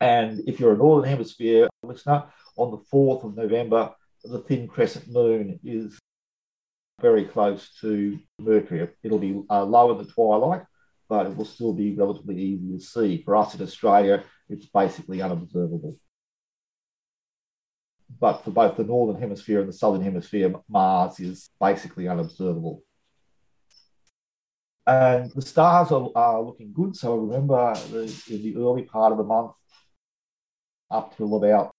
And 0.00 0.40
if 0.48 0.58
you're 0.58 0.74
a 0.74 0.76
northern 0.76 1.08
hemisphere 1.08 1.68
listener, 1.84 2.24
on 2.56 2.72
the 2.72 2.78
4th 2.92 3.24
of 3.24 3.36
November, 3.36 3.94
the 4.24 4.40
thin 4.40 4.66
crescent 4.66 5.08
moon 5.08 5.60
is 5.62 6.00
very 7.00 7.24
close 7.24 7.70
to 7.80 8.18
Mercury. 8.38 8.88
It'll 9.02 9.18
be 9.18 9.42
uh, 9.50 9.64
low 9.64 9.92
in 9.92 9.98
the 9.98 10.10
twilight, 10.10 10.62
but 11.08 11.26
it 11.26 11.36
will 11.36 11.44
still 11.44 11.72
be 11.72 11.94
relatively 11.94 12.40
easy 12.40 12.72
to 12.72 12.80
see. 12.80 13.22
For 13.22 13.36
us 13.36 13.54
in 13.54 13.62
Australia, 13.62 14.24
it's 14.48 14.66
basically 14.66 15.20
unobservable. 15.22 15.96
But 18.20 18.44
for 18.44 18.50
both 18.50 18.76
the 18.76 18.84
northern 18.84 19.20
hemisphere 19.20 19.60
and 19.60 19.68
the 19.68 19.72
southern 19.72 20.02
hemisphere, 20.02 20.54
Mars 20.68 21.18
is 21.18 21.50
basically 21.60 22.08
unobservable. 22.08 22.82
And 24.86 25.30
the 25.30 25.42
stars 25.42 25.92
are, 25.92 26.08
are 26.14 26.42
looking 26.42 26.72
good. 26.72 26.96
So 26.96 27.16
remember, 27.16 27.74
the, 27.90 28.02
in 28.30 28.42
the 28.42 28.56
early 28.56 28.82
part 28.82 29.12
of 29.12 29.18
the 29.18 29.24
month, 29.24 29.52
up 30.90 31.16
till 31.16 31.34
about 31.36 31.72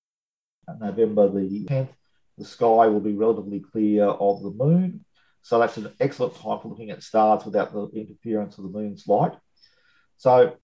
November 0.79 1.29
the 1.29 1.65
10th, 1.65 1.89
the 2.37 2.45
sky 2.45 2.87
will 2.87 2.99
be 2.99 3.13
relatively 3.13 3.59
clear 3.59 4.05
of 4.05 4.41
the 4.41 4.51
moon. 4.51 5.05
So 5.41 5.59
that's 5.59 5.77
an 5.77 5.91
excellent 5.99 6.35
time 6.35 6.59
for 6.59 6.69
looking 6.69 6.89
at 6.89 7.03
stars 7.03 7.45
without 7.45 7.73
the 7.73 7.89
interference 7.93 8.57
of 8.57 8.63
the 8.63 8.69
moon's 8.69 9.07
light. 9.07 9.33
So 10.17 10.55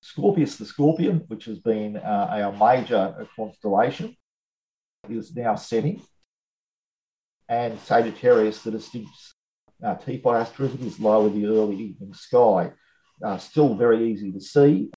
Scorpius 0.00 0.56
the 0.56 0.64
Scorpion, 0.64 1.24
which 1.26 1.46
has 1.46 1.58
been 1.58 1.96
uh, 1.96 2.28
our 2.30 2.52
major 2.52 3.26
constellation, 3.34 4.16
is 5.08 5.34
now 5.34 5.56
setting. 5.56 6.02
And 7.48 7.78
Sagittarius, 7.80 8.62
the 8.62 8.70
distinct 8.70 9.10
uh, 9.82 9.96
teapot 9.96 10.36
asterism, 10.36 10.86
is 10.86 11.00
low 11.00 11.26
in 11.26 11.40
the 11.40 11.48
early 11.48 11.76
evening 11.76 12.14
sky. 12.14 12.72
Uh, 13.22 13.38
still 13.38 13.74
very 13.74 14.10
easy 14.10 14.30
to 14.32 14.40
see. 14.40 14.90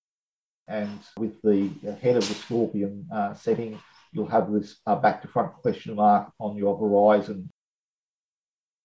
And 0.68 1.00
with 1.18 1.42
the 1.42 1.70
head 2.02 2.16
of 2.16 2.28
the 2.28 2.36
Scorpion 2.36 3.08
uh, 3.12 3.34
setting, 3.34 3.80
you'll 4.12 4.28
have 4.28 4.52
this 4.52 4.78
uh, 4.86 4.96
back 4.96 5.22
to 5.22 5.28
front 5.28 5.54
question 5.54 5.96
mark 5.96 6.32
on 6.40 6.58
your 6.58 6.78
horizon, 6.78 7.50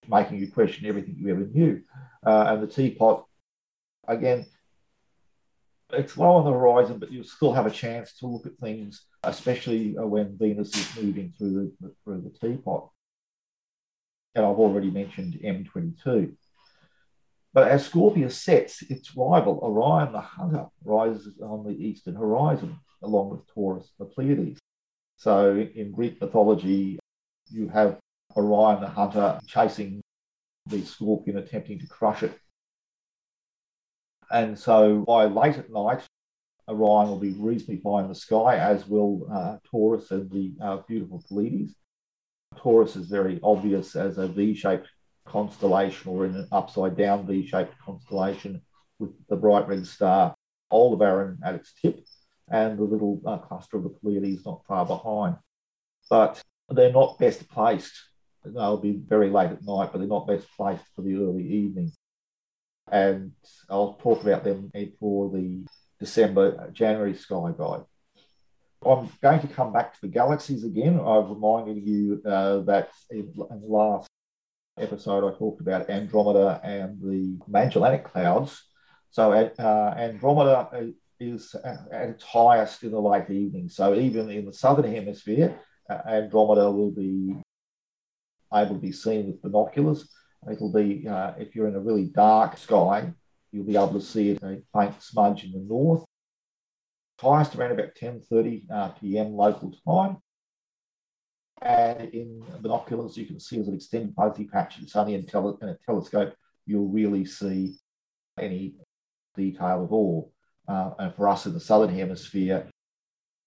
making 0.08 0.38
you 0.38 0.50
question 0.50 0.86
everything 0.86 1.16
you 1.18 1.30
ever 1.30 1.46
knew. 1.46 1.82
Uh, 2.24 2.46
and 2.48 2.62
the 2.62 2.66
teapot, 2.66 3.24
again, 4.06 4.46
it's 5.92 6.16
low 6.16 6.36
on 6.36 6.44
the 6.44 6.50
horizon, 6.50 6.98
but 6.98 7.12
you'll 7.12 7.24
still 7.24 7.52
have 7.52 7.66
a 7.66 7.70
chance 7.70 8.14
to 8.18 8.26
look 8.26 8.46
at 8.46 8.56
things, 8.58 9.04
especially 9.22 9.96
uh, 9.96 10.06
when 10.06 10.36
Venus 10.38 10.74
is 10.74 11.02
moving 11.02 11.32
through 11.36 11.72
the 11.80 11.94
through 12.04 12.22
the 12.22 12.46
teapot. 12.46 12.90
And 14.34 14.44
I've 14.44 14.58
already 14.58 14.90
mentioned 14.90 15.38
M22. 15.44 16.34
But 17.52 17.68
as 17.68 17.86
Scorpius 17.86 18.36
sets, 18.36 18.82
its 18.82 19.16
rival 19.16 19.60
Orion 19.62 20.12
the 20.12 20.20
Hunter 20.20 20.66
rises 20.84 21.38
on 21.40 21.64
the 21.64 21.70
eastern 21.70 22.16
horizon, 22.16 22.80
along 23.00 23.30
with 23.30 23.46
Taurus 23.54 23.92
the 23.98 24.06
Pleiades. 24.06 24.58
So 25.16 25.56
in 25.74 25.92
Greek 25.92 26.20
mythology, 26.20 26.98
you 27.50 27.68
have 27.68 27.98
Orion 28.36 28.80
the 28.80 28.88
Hunter 28.88 29.38
chasing 29.46 30.02
the 30.66 30.84
scorpion, 30.84 31.38
attempting 31.38 31.78
to 31.78 31.86
crush 31.86 32.22
it 32.22 32.38
and 34.30 34.58
so 34.58 35.04
by 35.06 35.26
late 35.26 35.58
at 35.58 35.70
night, 35.70 36.02
Orion 36.68 37.08
will 37.08 37.18
be 37.18 37.32
reasonably 37.32 37.80
high 37.84 38.02
in 38.02 38.08
the 38.08 38.14
sky, 38.14 38.56
as 38.56 38.86
will 38.86 39.28
uh, 39.30 39.58
Taurus 39.70 40.10
and 40.10 40.30
the 40.30 40.54
uh, 40.60 40.78
beautiful 40.88 41.22
Pleiades. 41.28 41.74
Taurus 42.56 42.96
is 42.96 43.06
very 43.06 43.38
obvious 43.42 43.94
as 43.96 44.18
a 44.18 44.26
V 44.26 44.54
shaped 44.54 44.88
constellation 45.26 46.10
or 46.10 46.26
in 46.26 46.34
an 46.34 46.48
upside 46.52 46.96
down 46.96 47.26
V 47.26 47.46
shaped 47.46 47.74
constellation 47.78 48.62
with 48.98 49.10
the 49.28 49.36
bright 49.36 49.68
red 49.68 49.86
star 49.86 50.34
Aldebaran 50.70 51.38
at 51.44 51.54
its 51.54 51.72
tip 51.80 52.00
and 52.50 52.78
the 52.78 52.84
little 52.84 53.20
uh, 53.26 53.38
cluster 53.38 53.76
of 53.76 53.84
the 53.84 53.88
Pleiades 53.88 54.44
not 54.44 54.64
far 54.66 54.84
behind. 54.86 55.36
But 56.10 56.42
they're 56.68 56.92
not 56.92 57.18
best 57.18 57.48
placed. 57.48 57.92
They'll 58.44 58.76
be 58.76 58.92
very 58.92 59.30
late 59.30 59.50
at 59.50 59.64
night, 59.64 59.90
but 59.90 59.98
they're 59.98 60.06
not 60.06 60.26
best 60.26 60.46
placed 60.56 60.84
for 60.94 61.02
the 61.02 61.16
early 61.16 61.46
evening 61.46 61.92
and 62.90 63.32
I'll 63.70 63.94
talk 63.94 64.22
about 64.22 64.44
them 64.44 64.70
for 65.00 65.30
the 65.30 65.64
December 65.98 66.70
January 66.72 67.14
Sky 67.14 67.52
Guide. 67.56 67.84
I'm 68.86 69.08
going 69.22 69.40
to 69.40 69.48
come 69.48 69.72
back 69.72 69.94
to 69.94 70.00
the 70.02 70.08
galaxies 70.08 70.64
again. 70.64 71.00
I've 71.00 71.30
reminded 71.30 71.86
you 71.86 72.20
uh, 72.26 72.60
that 72.60 72.90
in, 73.10 73.32
in, 73.50 73.60
the 73.60 73.66
last 73.66 74.08
episode 74.78 75.26
I 75.26 75.38
talked 75.38 75.62
about 75.62 75.88
Andromeda 75.88 76.60
and 76.62 77.00
the 77.00 77.38
Magellanic 77.48 78.04
Clouds. 78.04 78.62
So 79.10 79.32
uh, 79.32 79.94
Andromeda 79.96 80.92
is 81.32 81.54
at 81.64 82.10
its 82.10 82.24
highest 82.24 82.82
in 82.82 82.92
the 82.92 83.00
late 83.00 83.30
evening. 83.30 83.68
So 83.68 83.94
even 83.94 84.30
in 84.30 84.46
the 84.46 84.52
southern 84.52 84.92
hemisphere, 84.92 85.58
uh, 85.88 85.98
Andromeda 86.06 86.70
will 86.70 86.90
be 86.90 87.36
able 88.52 88.74
to 88.76 88.80
be 88.80 88.92
seen 88.92 89.26
with 89.26 89.42
binoculars. 89.42 90.08
It'll 90.50 90.72
be, 90.72 91.06
uh, 91.08 91.32
if 91.38 91.54
you're 91.54 91.68
in 91.68 91.74
a 91.74 91.80
really 91.80 92.06
dark 92.06 92.56
sky, 92.56 93.12
you'll 93.50 93.64
be 93.64 93.76
able 93.76 93.94
to 93.94 94.00
see 94.00 94.30
it, 94.30 94.42
a 94.42 94.62
faint 94.74 95.02
smudge 95.02 95.44
in 95.44 95.52
the 95.52 95.58
north. 95.58 96.04
Highest 97.20 97.54
around 97.54 97.72
about 97.72 97.94
10.30 97.94 98.70
uh, 98.70 98.88
p.m. 98.90 99.32
local 99.32 99.74
time. 99.86 100.18
And 101.62 102.10
in 102.10 102.44
binoculars, 102.60 103.16
you 103.16 103.24
can 103.24 103.40
see 103.40 103.58
as 103.60 103.68
an 103.68 103.74
extended 103.74 104.14
fuzzy 104.14 104.44
patch. 104.44 104.78
It's 104.82 104.96
only 104.96 105.14
in, 105.14 105.24
tele- 105.24 105.56
in 105.62 105.68
a 105.70 105.78
telescope 105.86 106.34
you'll 106.66 106.88
really 106.88 107.24
see 107.24 107.76
any 108.38 108.74
detail 109.36 109.84
at 109.84 109.92
all. 109.92 110.33
Uh, 110.66 110.90
and 110.98 111.14
for 111.14 111.28
us 111.28 111.46
in 111.46 111.52
the 111.52 111.60
southern 111.60 111.94
hemisphere, 111.94 112.66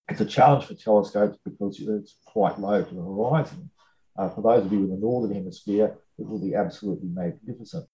it's 0.09 0.21
a 0.21 0.25
challenge 0.25 0.65
for 0.65 0.73
telescopes 0.73 1.37
because 1.43 1.79
it's 1.79 2.15
quite 2.25 2.59
low 2.59 2.83
to 2.83 2.93
the 2.93 3.01
horizon. 3.01 3.69
Uh, 4.17 4.29
for 4.29 4.41
those 4.41 4.65
of 4.65 4.71
you 4.71 4.79
in 4.79 4.89
the 4.89 4.97
northern 4.97 5.35
hemisphere, 5.35 5.95
it 6.17 6.27
will 6.27 6.39
be 6.39 6.55
absolutely 6.55 7.09
magnificent. 7.09 7.85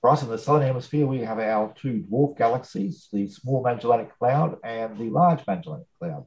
For 0.00 0.10
us 0.10 0.22
in 0.22 0.28
the 0.28 0.38
southern 0.38 0.66
hemisphere, 0.66 1.06
we 1.06 1.20
have 1.20 1.38
our 1.38 1.72
two 1.80 2.04
dwarf 2.10 2.36
galaxies, 2.36 3.08
the 3.12 3.28
Small 3.28 3.62
Magellanic 3.62 4.16
Cloud 4.18 4.58
and 4.64 4.98
the 4.98 5.10
Large 5.10 5.46
Magellanic 5.46 5.86
Cloud. 5.98 6.26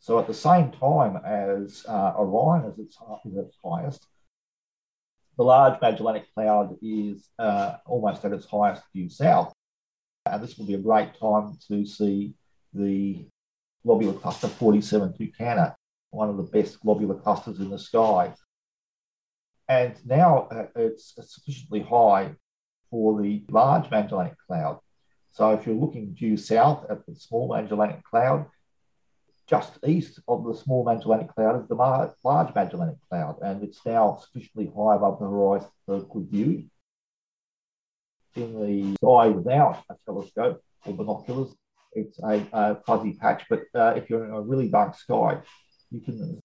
So 0.00 0.18
at 0.18 0.26
the 0.26 0.34
same 0.34 0.72
time 0.72 1.16
as 1.24 1.86
uh, 1.88 2.14
Orion 2.18 2.64
is 2.64 2.78
its, 2.80 2.98
is 3.24 3.36
its 3.36 3.56
highest, 3.64 4.08
the 5.38 5.44
Large 5.44 5.80
Magellanic 5.80 6.34
Cloud 6.34 6.76
is 6.82 7.28
uh, 7.38 7.76
almost 7.86 8.24
at 8.24 8.32
its 8.32 8.46
highest 8.46 8.82
due 8.92 9.08
south. 9.08 9.54
And 10.26 10.42
this 10.42 10.56
will 10.56 10.66
be 10.66 10.74
a 10.74 10.78
great 10.78 11.18
time 11.18 11.58
to 11.68 11.84
see 11.84 12.34
the 12.72 13.26
globular 13.84 14.14
cluster 14.14 14.48
47 14.48 15.14
Tucana, 15.14 15.74
one 16.10 16.28
of 16.28 16.36
the 16.36 16.44
best 16.44 16.80
globular 16.80 17.16
clusters 17.16 17.58
in 17.58 17.70
the 17.70 17.78
sky. 17.78 18.32
And 19.68 19.94
now 20.06 20.48
uh, 20.50 20.66
it's 20.76 21.14
sufficiently 21.20 21.80
high 21.80 22.34
for 22.90 23.20
the 23.20 23.42
large 23.48 23.90
Magellanic 23.90 24.36
Cloud. 24.46 24.78
So 25.32 25.50
if 25.52 25.66
you're 25.66 25.74
looking 25.74 26.12
due 26.12 26.36
south 26.36 26.86
at 26.90 27.06
the 27.06 27.14
small 27.16 27.48
Magellanic 27.48 28.04
Cloud, 28.04 28.46
just 29.46 29.78
east 29.86 30.20
of 30.28 30.44
the 30.44 30.54
small 30.54 30.84
Magellanic 30.84 31.34
Cloud 31.34 31.62
is 31.62 31.68
the 31.68 31.74
large 31.74 32.54
Magellanic 32.54 32.96
Cloud, 33.08 33.38
and 33.42 33.62
it's 33.62 33.84
now 33.84 34.18
sufficiently 34.20 34.66
high 34.66 34.96
above 34.96 35.18
the 35.18 35.26
horizon 35.26 35.68
for 35.86 36.00
good 36.00 36.28
view. 36.30 36.64
In 38.34 38.54
the 38.54 38.94
sky 38.96 39.28
without 39.28 39.84
a 39.90 39.96
telescope 40.06 40.62
or 40.86 40.94
binoculars, 40.94 41.54
it's 41.92 42.18
a, 42.22 42.46
a 42.52 42.76
fuzzy 42.86 43.12
patch, 43.20 43.44
but 43.50 43.64
uh, 43.74 43.92
if 43.96 44.08
you're 44.08 44.24
in 44.24 44.30
a 44.30 44.40
really 44.40 44.68
dark 44.68 44.96
sky, 44.96 45.38
you 45.90 46.00
can 46.00 46.40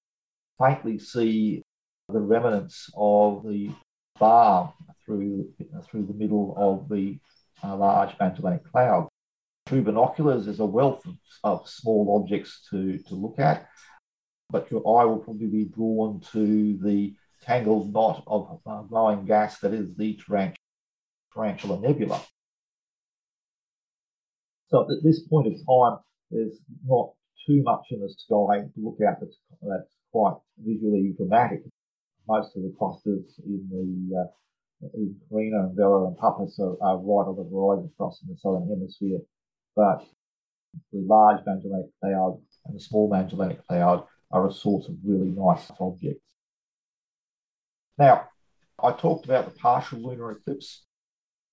faintly 0.60 1.00
see 1.00 1.64
the 2.10 2.20
remnants 2.20 2.90
of 2.96 3.44
the 3.48 3.72
bar 4.20 4.74
through, 5.06 5.50
through 5.86 6.06
the 6.06 6.14
middle 6.14 6.54
of 6.58 6.90
the 6.90 7.18
uh, 7.64 7.76
large 7.76 8.14
Magellanic 8.20 8.70
Cloud. 8.70 9.08
Through 9.66 9.84
binoculars, 9.84 10.46
there's 10.46 10.60
a 10.60 10.66
wealth 10.66 11.06
of, 11.06 11.16
of, 11.44 11.70
small 11.70 12.22
objects 12.22 12.68
to, 12.70 12.98
to 13.00 13.16
look 13.16 13.40
at. 13.40 13.68
but 14.50 14.70
your 14.72 14.82
eye 14.82 15.06
will 15.06 15.20
probably 15.20 15.48
be 15.48 15.66
drawn 15.66 16.22
to 16.32 16.78
the 16.84 17.14
tangled 17.44 17.94
knot 17.94 18.24
of 18.28 18.60
uh, 18.66 18.82
glowing 18.84 19.26
gas 19.26 19.60
that 19.60 19.74
is 19.74 19.96
the 19.96 20.20
Tarantula 20.26 20.56
Nebula. 21.80 22.22
So 24.70 24.82
at 24.82 25.04
this 25.04 25.22
point 25.22 25.48
of 25.48 25.54
time, 25.54 26.00
there's 26.30 26.60
not 26.86 27.14
too 27.46 27.62
much 27.64 27.86
in 27.92 28.02
the 28.02 28.10
sky 28.10 28.60
to 28.60 28.78
look 28.78 28.98
at 29.02 29.20
that's, 29.22 29.38
that's 29.62 29.92
quite 30.12 30.36
visually 30.58 31.14
dramatic. 31.16 31.62
Most 32.28 32.56
of 32.58 32.64
the 32.64 32.74
clusters 32.78 33.40
in 33.46 33.68
the 33.72 34.20
uh, 34.20 34.28
in 34.94 35.16
Carina 35.30 35.64
and 35.64 35.76
Vela 35.76 36.08
and 36.08 36.18
Puppis 36.18 36.60
are, 36.60 36.76
are 36.82 36.98
right 36.98 37.28
on 37.28 37.36
the 37.36 37.50
horizon 37.50 37.92
us 38.00 38.22
in 38.22 38.30
the 38.30 38.38
southern 38.38 38.68
hemisphere. 38.70 39.20
But 39.76 40.06
the 40.92 41.00
large 41.00 41.42
Magellanic 41.46 41.92
Cloud 42.02 42.42
and 42.66 42.76
the 42.76 42.80
small 42.80 43.10
Magellanic 43.10 43.66
Cloud 43.66 44.06
are 44.32 44.48
a 44.48 44.54
source 44.54 44.88
of 44.88 44.96
really 45.04 45.32
nice 45.36 45.72
objects. 45.80 46.34
Now, 47.98 48.30
I 48.84 48.92
talked 48.92 49.26
about 49.26 49.46
the 49.46 49.60
partial 49.60 50.00
lunar 50.00 50.32
eclipse. 50.32 50.84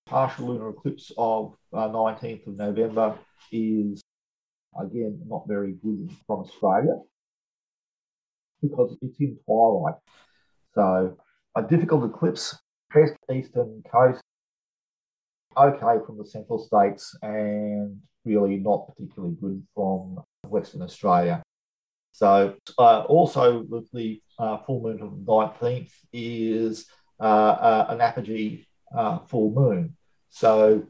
Partial 0.07 0.49
lunar 0.49 0.69
eclipse 0.69 1.13
of 1.17 1.57
uh, 1.73 1.89
19th 1.89 2.47
of 2.47 2.57
November 2.57 3.19
is, 3.51 4.03
again, 4.79 5.21
not 5.27 5.45
very 5.49 5.73
good 5.73 6.11
from 6.27 6.41
Australia 6.41 6.99
because 8.61 8.97
it's 9.01 9.19
in 9.21 9.39
twilight. 9.47 9.95
So, 10.75 11.17
a 11.57 11.63
difficult 11.63 12.11
eclipse, 12.11 12.59
best 12.93 13.15
eastern 13.33 13.83
coast, 13.91 14.21
okay 15.57 16.05
from 16.05 16.19
the 16.19 16.27
central 16.27 16.59
states, 16.59 17.17
and 17.23 18.01
really 18.25 18.57
not 18.57 18.89
particularly 18.89 19.37
good 19.41 19.63
from 19.75 20.23
Western 20.49 20.83
Australia. 20.83 21.43
So, 22.13 22.57
uh, 22.79 23.01
also 23.03 23.63
with 23.69 23.91
the 23.93 24.21
uh, 24.39 24.59
full 24.67 24.83
moon 24.83 25.01
of 25.01 25.11
the 25.11 25.33
19th 25.33 25.93
is 26.13 26.87
uh, 27.21 27.23
uh 27.23 27.87
an 27.91 28.01
apogee 28.01 28.67
uh, 28.95 29.19
full 29.21 29.51
moon. 29.51 29.97
So, 30.31 30.87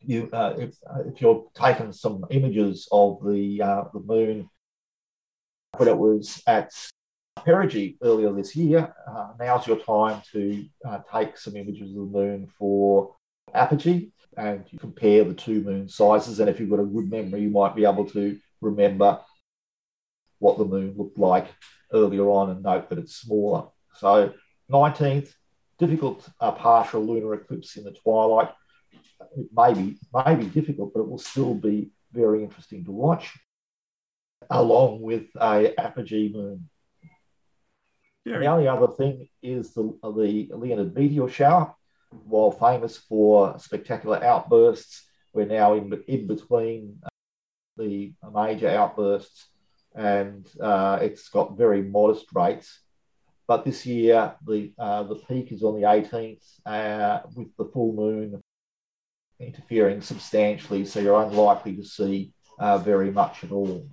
you 0.00 0.28
uh, 0.32 0.54
if, 0.58 0.76
if 1.06 1.20
you're 1.20 1.46
taking 1.54 1.92
some 1.92 2.24
images 2.30 2.88
of 2.92 3.20
the 3.24 3.62
uh, 3.62 3.84
the 3.92 4.00
moon 4.00 4.48
when 5.76 5.88
it 5.88 5.98
was 5.98 6.42
at 6.46 6.72
perigee 7.44 7.96
earlier 8.02 8.32
this 8.32 8.56
year, 8.56 8.92
now's 9.38 9.66
your 9.66 9.78
time 9.78 10.22
to 10.32 10.64
take 11.12 11.36
some 11.36 11.56
images 11.56 11.90
of 11.90 11.96
the 11.96 12.18
moon 12.18 12.48
for 12.58 13.14
apogee 13.54 14.10
and 14.36 14.64
you 14.70 14.78
compare 14.78 15.24
the 15.24 15.34
two 15.34 15.62
moon 15.62 15.88
sizes. 15.88 16.40
And 16.40 16.48
if 16.48 16.60
you've 16.60 16.70
got 16.70 16.80
a 16.80 16.84
good 16.84 17.10
memory, 17.10 17.42
you 17.42 17.50
might 17.50 17.74
be 17.74 17.84
able 17.84 18.08
to 18.10 18.38
remember 18.60 19.20
what 20.38 20.58
the 20.58 20.64
moon 20.64 20.94
looked 20.96 21.18
like 21.18 21.48
earlier 21.92 22.28
on 22.30 22.50
and 22.50 22.62
note 22.62 22.88
that 22.88 22.98
it's 22.98 23.16
smaller. 23.16 23.66
So 23.96 24.32
19th, 24.70 25.32
difficult 25.78 26.28
uh, 26.40 26.52
partial 26.52 27.04
lunar 27.04 27.34
eclipse 27.34 27.76
in 27.76 27.84
the 27.84 27.92
twilight. 27.92 28.50
It 29.36 29.48
may 29.54 29.74
be, 29.74 29.98
may 30.12 30.34
be 30.34 30.46
difficult, 30.46 30.92
but 30.94 31.00
it 31.00 31.08
will 31.08 31.18
still 31.18 31.54
be 31.54 31.90
very 32.12 32.42
interesting 32.42 32.84
to 32.84 32.92
watch, 32.92 33.38
along 34.50 35.02
with 35.02 35.26
a 35.40 35.78
apogee 35.78 36.32
moon. 36.32 36.68
The 38.24 38.46
only 38.46 38.68
other 38.68 38.88
thing 38.88 39.28
is 39.42 39.72
the, 39.72 39.96
the 40.02 40.50
Leonid 40.54 40.94
meteor 40.94 41.28
shower. 41.28 41.74
While 42.10 42.50
famous 42.50 42.96
for 42.96 43.58
spectacular 43.58 44.22
outbursts, 44.24 45.04
we're 45.32 45.46
now 45.46 45.74
in, 45.74 45.92
in 46.08 46.26
between 46.26 46.98
uh, 47.04 47.08
the 47.76 48.14
major 48.34 48.68
outbursts 48.68 49.48
and 49.94 50.46
uh, 50.60 50.98
it's 51.02 51.28
got 51.28 51.58
very 51.58 51.82
modest 51.82 52.26
rates. 52.34 52.80
But 53.48 53.64
this 53.64 53.86
year, 53.86 54.34
the, 54.46 54.72
uh, 54.78 55.04
the 55.04 55.16
peak 55.16 55.50
is 55.52 55.62
on 55.62 55.74
the 55.74 55.86
18th 55.86 56.44
uh, 56.66 57.20
with 57.34 57.48
the 57.56 57.64
full 57.64 57.94
moon 57.94 58.42
interfering 59.40 60.02
substantially, 60.02 60.84
so 60.84 61.00
you're 61.00 61.22
unlikely 61.22 61.74
to 61.76 61.84
see 61.84 62.32
uh, 62.58 62.76
very 62.76 63.10
much 63.10 63.42
at 63.44 63.50
all. 63.50 63.88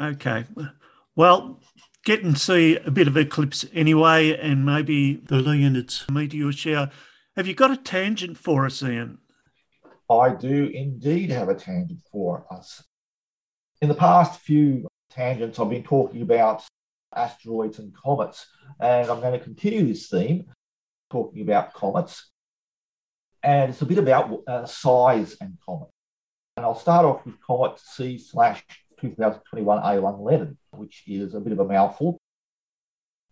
Okay. 0.00 0.44
Well, 1.16 1.60
get 2.04 2.22
and 2.22 2.38
see 2.38 2.76
a 2.76 2.92
bit 2.92 3.08
of 3.08 3.16
eclipse 3.16 3.64
anyway, 3.72 4.36
and 4.38 4.64
maybe 4.64 5.16
the 5.16 5.40
Leonid's 5.40 6.06
meteor 6.10 6.52
shower. 6.52 6.90
Have 7.36 7.48
you 7.48 7.54
got 7.54 7.72
a 7.72 7.76
tangent 7.76 8.38
for 8.38 8.66
us, 8.66 8.82
Ian? 8.82 9.18
I 10.08 10.34
do 10.34 10.70
indeed 10.72 11.30
have 11.30 11.48
a 11.48 11.54
tangent 11.54 12.00
for 12.10 12.46
us. 12.52 12.84
In 13.80 13.88
the 13.88 13.94
past 13.94 14.40
few 14.40 14.86
tangents, 15.10 15.58
I've 15.58 15.70
been 15.70 15.82
talking 15.82 16.22
about 16.22 16.62
asteroids 17.14 17.78
and 17.78 17.94
comets, 17.94 18.46
and 18.80 19.08
I'm 19.10 19.20
going 19.20 19.38
to 19.38 19.44
continue 19.44 19.86
this 19.86 20.08
theme, 20.08 20.46
talking 21.10 21.42
about 21.42 21.74
comets. 21.74 22.30
And 23.42 23.70
it's 23.70 23.82
a 23.82 23.86
bit 23.86 23.98
about 23.98 24.42
uh, 24.46 24.66
size 24.66 25.36
and 25.40 25.58
comet. 25.66 25.88
And 26.56 26.64
I'll 26.64 26.78
start 26.78 27.04
off 27.04 27.24
with 27.26 27.40
comet 27.40 27.78
C 27.78 28.18
slash 28.18 28.64
2021 29.00 29.82
A1 29.82 30.20
Leonard, 30.20 30.56
which 30.70 31.02
is 31.06 31.34
a 31.34 31.40
bit 31.40 31.52
of 31.52 31.58
a 31.58 31.64
mouthful, 31.64 32.20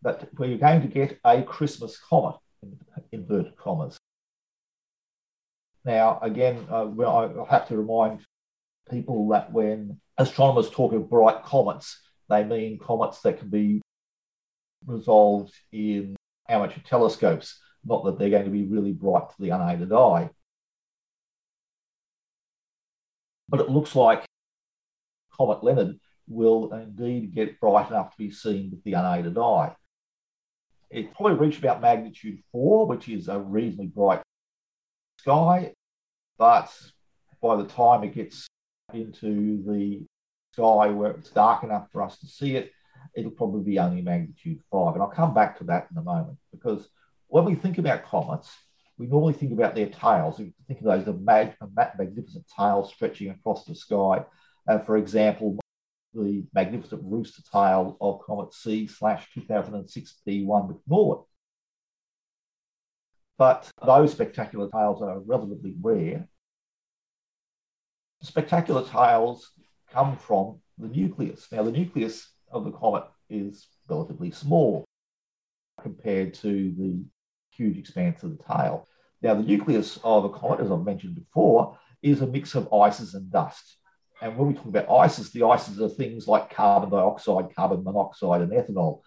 but 0.02 0.28
we're 0.36 0.58
going 0.58 0.82
to 0.82 0.88
get 0.88 1.18
a 1.24 1.42
Christmas 1.42 1.98
comet, 1.98 2.36
in 2.62 2.78
inverted 3.12 3.56
commas. 3.56 3.96
Now, 5.84 6.18
again, 6.20 6.66
uh, 6.70 6.86
I 7.06 7.46
have 7.50 7.68
to 7.68 7.76
remind 7.76 8.20
people 8.90 9.28
that 9.28 9.52
when 9.52 10.00
astronomers 10.18 10.68
talk 10.70 10.92
of 10.92 11.08
bright 11.08 11.42
comets, 11.44 12.00
they 12.30 12.44
mean 12.44 12.78
comets 12.78 13.20
that 13.22 13.38
can 13.38 13.50
be 13.50 13.82
resolved 14.86 15.52
in 15.72 16.16
amateur 16.48 16.80
telescopes, 16.86 17.60
not 17.84 18.04
that 18.04 18.18
they're 18.18 18.30
going 18.30 18.44
to 18.44 18.50
be 18.50 18.64
really 18.64 18.92
bright 18.92 19.28
to 19.28 19.34
the 19.38 19.50
unaided 19.50 19.92
eye. 19.92 20.30
But 23.48 23.60
it 23.60 23.68
looks 23.68 23.96
like 23.96 24.24
Comet 25.36 25.64
Leonard 25.64 25.98
will 26.28 26.72
indeed 26.72 27.34
get 27.34 27.58
bright 27.60 27.90
enough 27.90 28.12
to 28.12 28.18
be 28.18 28.30
seen 28.30 28.70
with 28.70 28.84
the 28.84 28.92
unaided 28.92 29.36
eye. 29.36 29.74
It 30.88 31.12
probably 31.14 31.46
reached 31.46 31.58
about 31.58 31.80
magnitude 31.80 32.38
four, 32.52 32.86
which 32.86 33.08
is 33.08 33.28
a 33.28 33.38
reasonably 33.38 33.88
bright 33.88 34.22
sky, 35.18 35.72
but 36.38 36.70
by 37.42 37.56
the 37.56 37.66
time 37.66 38.04
it 38.04 38.14
gets 38.14 38.46
into 38.92 39.62
the 39.66 40.04
sky 40.52 40.88
where 40.88 41.12
it's 41.12 41.30
dark 41.30 41.62
enough 41.62 41.90
for 41.92 42.02
us 42.02 42.18
to 42.18 42.26
see 42.26 42.56
it, 42.56 42.72
it'll 43.14 43.30
probably 43.30 43.62
be 43.62 43.78
only 43.78 44.02
magnitude 44.02 44.60
five. 44.70 44.94
And 44.94 45.02
I'll 45.02 45.08
come 45.08 45.34
back 45.34 45.58
to 45.58 45.64
that 45.64 45.88
in 45.90 45.98
a 45.98 46.02
moment 46.02 46.38
because 46.52 46.88
when 47.28 47.44
we 47.44 47.54
think 47.54 47.78
about 47.78 48.04
comets, 48.04 48.50
we 48.98 49.06
normally 49.06 49.32
think 49.32 49.52
about 49.52 49.74
their 49.74 49.88
tails. 49.88 50.38
We 50.38 50.52
think 50.68 50.80
of 50.80 50.86
those 50.86 51.08
as 51.08 51.20
mag- 51.20 51.56
magnificent 51.98 52.44
tails 52.54 52.92
stretching 52.92 53.30
across 53.30 53.64
the 53.64 53.74
sky. 53.74 54.24
Uh, 54.68 54.78
for 54.78 54.96
example, 54.98 55.58
the 56.12 56.44
magnificent 56.52 57.02
rooster 57.04 57.42
tail 57.50 57.96
of 58.00 58.20
Comet 58.20 58.52
C 58.52 58.86
slash 58.86 59.26
2006 59.32 60.20
P1 60.26 60.46
McNaught. 60.46 61.24
But 63.38 63.70
those 63.86 64.12
spectacular 64.12 64.68
tails 64.68 65.00
are 65.00 65.18
relatively 65.20 65.74
rare. 65.80 66.28
Spectacular 68.22 68.86
tails 68.86 69.50
come 69.92 70.16
from 70.16 70.60
the 70.78 70.88
nucleus. 70.88 71.46
Now, 71.52 71.62
the 71.62 71.72
nucleus 71.72 72.28
of 72.50 72.64
the 72.64 72.72
comet 72.72 73.04
is 73.28 73.66
relatively 73.88 74.30
small 74.30 74.84
compared 75.80 76.34
to 76.34 76.74
the 76.76 77.04
huge 77.50 77.78
expanse 77.78 78.22
of 78.22 78.36
the 78.36 78.44
tail. 78.44 78.86
Now, 79.22 79.34
the 79.34 79.42
nucleus 79.42 79.98
of 80.02 80.24
a 80.24 80.30
comet, 80.30 80.60
as 80.60 80.70
I've 80.70 80.84
mentioned 80.84 81.14
before, 81.14 81.78
is 82.02 82.22
a 82.22 82.26
mix 82.26 82.54
of 82.54 82.72
ices 82.72 83.14
and 83.14 83.30
dust. 83.30 83.76
And 84.22 84.36
when 84.36 84.48
we 84.48 84.54
talk 84.54 84.66
about 84.66 84.90
ices, 84.90 85.30
the 85.30 85.44
ices 85.44 85.80
are 85.80 85.88
things 85.88 86.28
like 86.28 86.54
carbon 86.54 86.90
dioxide, 86.90 87.54
carbon 87.54 87.84
monoxide, 87.84 88.42
and 88.42 88.52
ethanol. 88.52 89.00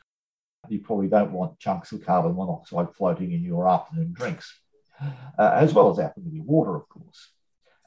You 0.69 0.80
probably 0.80 1.08
don't 1.08 1.32
want 1.32 1.60
chunks 1.60 1.91
of 1.91 2.06
carbon 2.06 2.36
monoxide 2.36 2.88
floating 2.96 3.32
in 3.32 3.43
your 3.43 3.67
afternoon 3.67 4.13
drinks, 4.13 4.60
uh, 5.02 5.52
as 5.56 5.74
well 5.74 5.91
as 5.91 6.00
our 6.00 6.12
familiar 6.13 6.41
water, 6.43 6.76
of 6.76 6.88
course. 6.89 7.30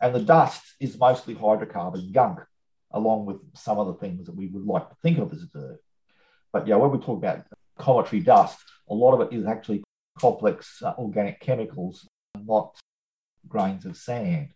And 0.00 0.14
the 0.14 0.20
dust 0.20 0.62
is 0.78 0.98
mostly 0.98 1.34
hydrocarbon 1.34 2.12
gunk, 2.12 2.40
along 2.92 3.26
with 3.26 3.36
some 3.54 3.78
of 3.78 3.86
the 3.86 3.94
things 3.94 4.26
that 4.26 4.36
we 4.36 4.46
would 4.46 4.64
like 4.64 4.88
to 4.88 4.96
think 5.02 5.18
of 5.18 5.32
as 5.32 5.44
dirt. 5.52 5.80
But 6.52 6.66
yeah, 6.66 6.76
when 6.76 6.90
we 6.90 6.98
talk 6.98 7.18
about 7.18 7.44
cometary 7.78 8.20
dust, 8.20 8.58
a 8.88 8.94
lot 8.94 9.14
of 9.14 9.20
it 9.20 9.36
is 9.36 9.46
actually 9.46 9.82
complex 10.18 10.82
uh, 10.82 10.94
organic 10.98 11.40
chemicals, 11.40 12.08
not 12.44 12.76
grains 13.48 13.84
of 13.84 13.96
sand. 13.96 14.48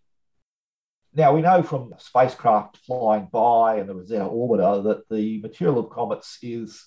Now, 1.12 1.34
we 1.34 1.42
know 1.42 1.62
from 1.62 1.92
spacecraft 1.98 2.78
flying 2.86 3.28
by 3.32 3.76
and 3.76 3.88
the 3.88 3.94
Rosetta 3.94 4.24
orbiter 4.24 4.84
that 4.84 5.08
the 5.08 5.40
material 5.40 5.80
of 5.80 5.90
comets 5.90 6.38
is 6.40 6.86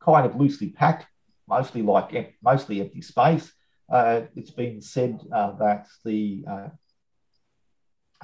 kind 0.00 0.24
of 0.24 0.36
loosely 0.36 0.70
packed, 0.70 1.06
mostly 1.48 1.82
like 1.82 2.36
mostly 2.42 2.80
empty 2.80 3.02
space. 3.02 3.52
Uh, 3.90 4.22
it's 4.36 4.52
been 4.52 4.80
said 4.80 5.20
uh, 5.32 5.52
that 5.52 5.88
the 6.04 6.44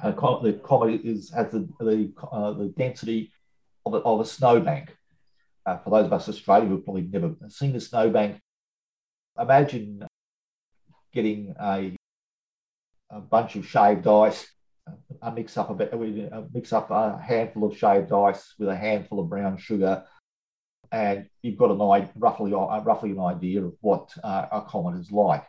uh, 0.03 0.11
Uh, 0.11 0.41
the 0.41 0.53
comet 0.53 1.01
is 1.03 1.29
has 1.31 1.51
the 1.51 1.67
the, 1.79 2.11
uh, 2.31 2.51
the 2.53 2.69
density 2.77 3.31
of 3.85 3.93
a, 3.93 3.97
of 3.97 4.19
a 4.19 4.25
snowbank. 4.25 4.95
Uh, 5.65 5.77
for 5.77 5.91
those 5.91 6.05
of 6.05 6.13
us 6.13 6.27
in 6.27 6.33
Australia 6.33 6.67
who've 6.67 6.83
probably 6.83 7.03
never 7.03 7.35
seen 7.49 7.75
a 7.75 7.79
snowbank, 7.79 8.39
imagine 9.39 10.03
getting 11.13 11.53
a, 11.61 11.95
a 13.11 13.19
bunch 13.19 13.55
of 13.55 13.67
shaved 13.67 14.07
ice, 14.07 14.47
a 15.21 15.31
mix 15.31 15.57
up 15.57 15.69
a 15.69 15.75
bit, 15.75 15.93
a 15.93 16.47
mix 16.53 16.73
up 16.73 16.89
a 16.89 17.21
handful 17.21 17.65
of 17.65 17.77
shaved 17.77 18.11
ice 18.11 18.55
with 18.57 18.69
a 18.69 18.75
handful 18.75 19.19
of 19.19 19.29
brown 19.29 19.57
sugar, 19.57 20.03
and 20.91 21.27
you've 21.43 21.57
got 21.57 21.71
an 21.71 22.09
roughly 22.15 22.51
roughly 22.51 23.11
an 23.11 23.19
idea 23.19 23.63
of 23.63 23.73
what 23.81 24.09
uh, 24.23 24.47
a 24.51 24.61
comet 24.61 24.99
is 24.99 25.11
like. 25.11 25.45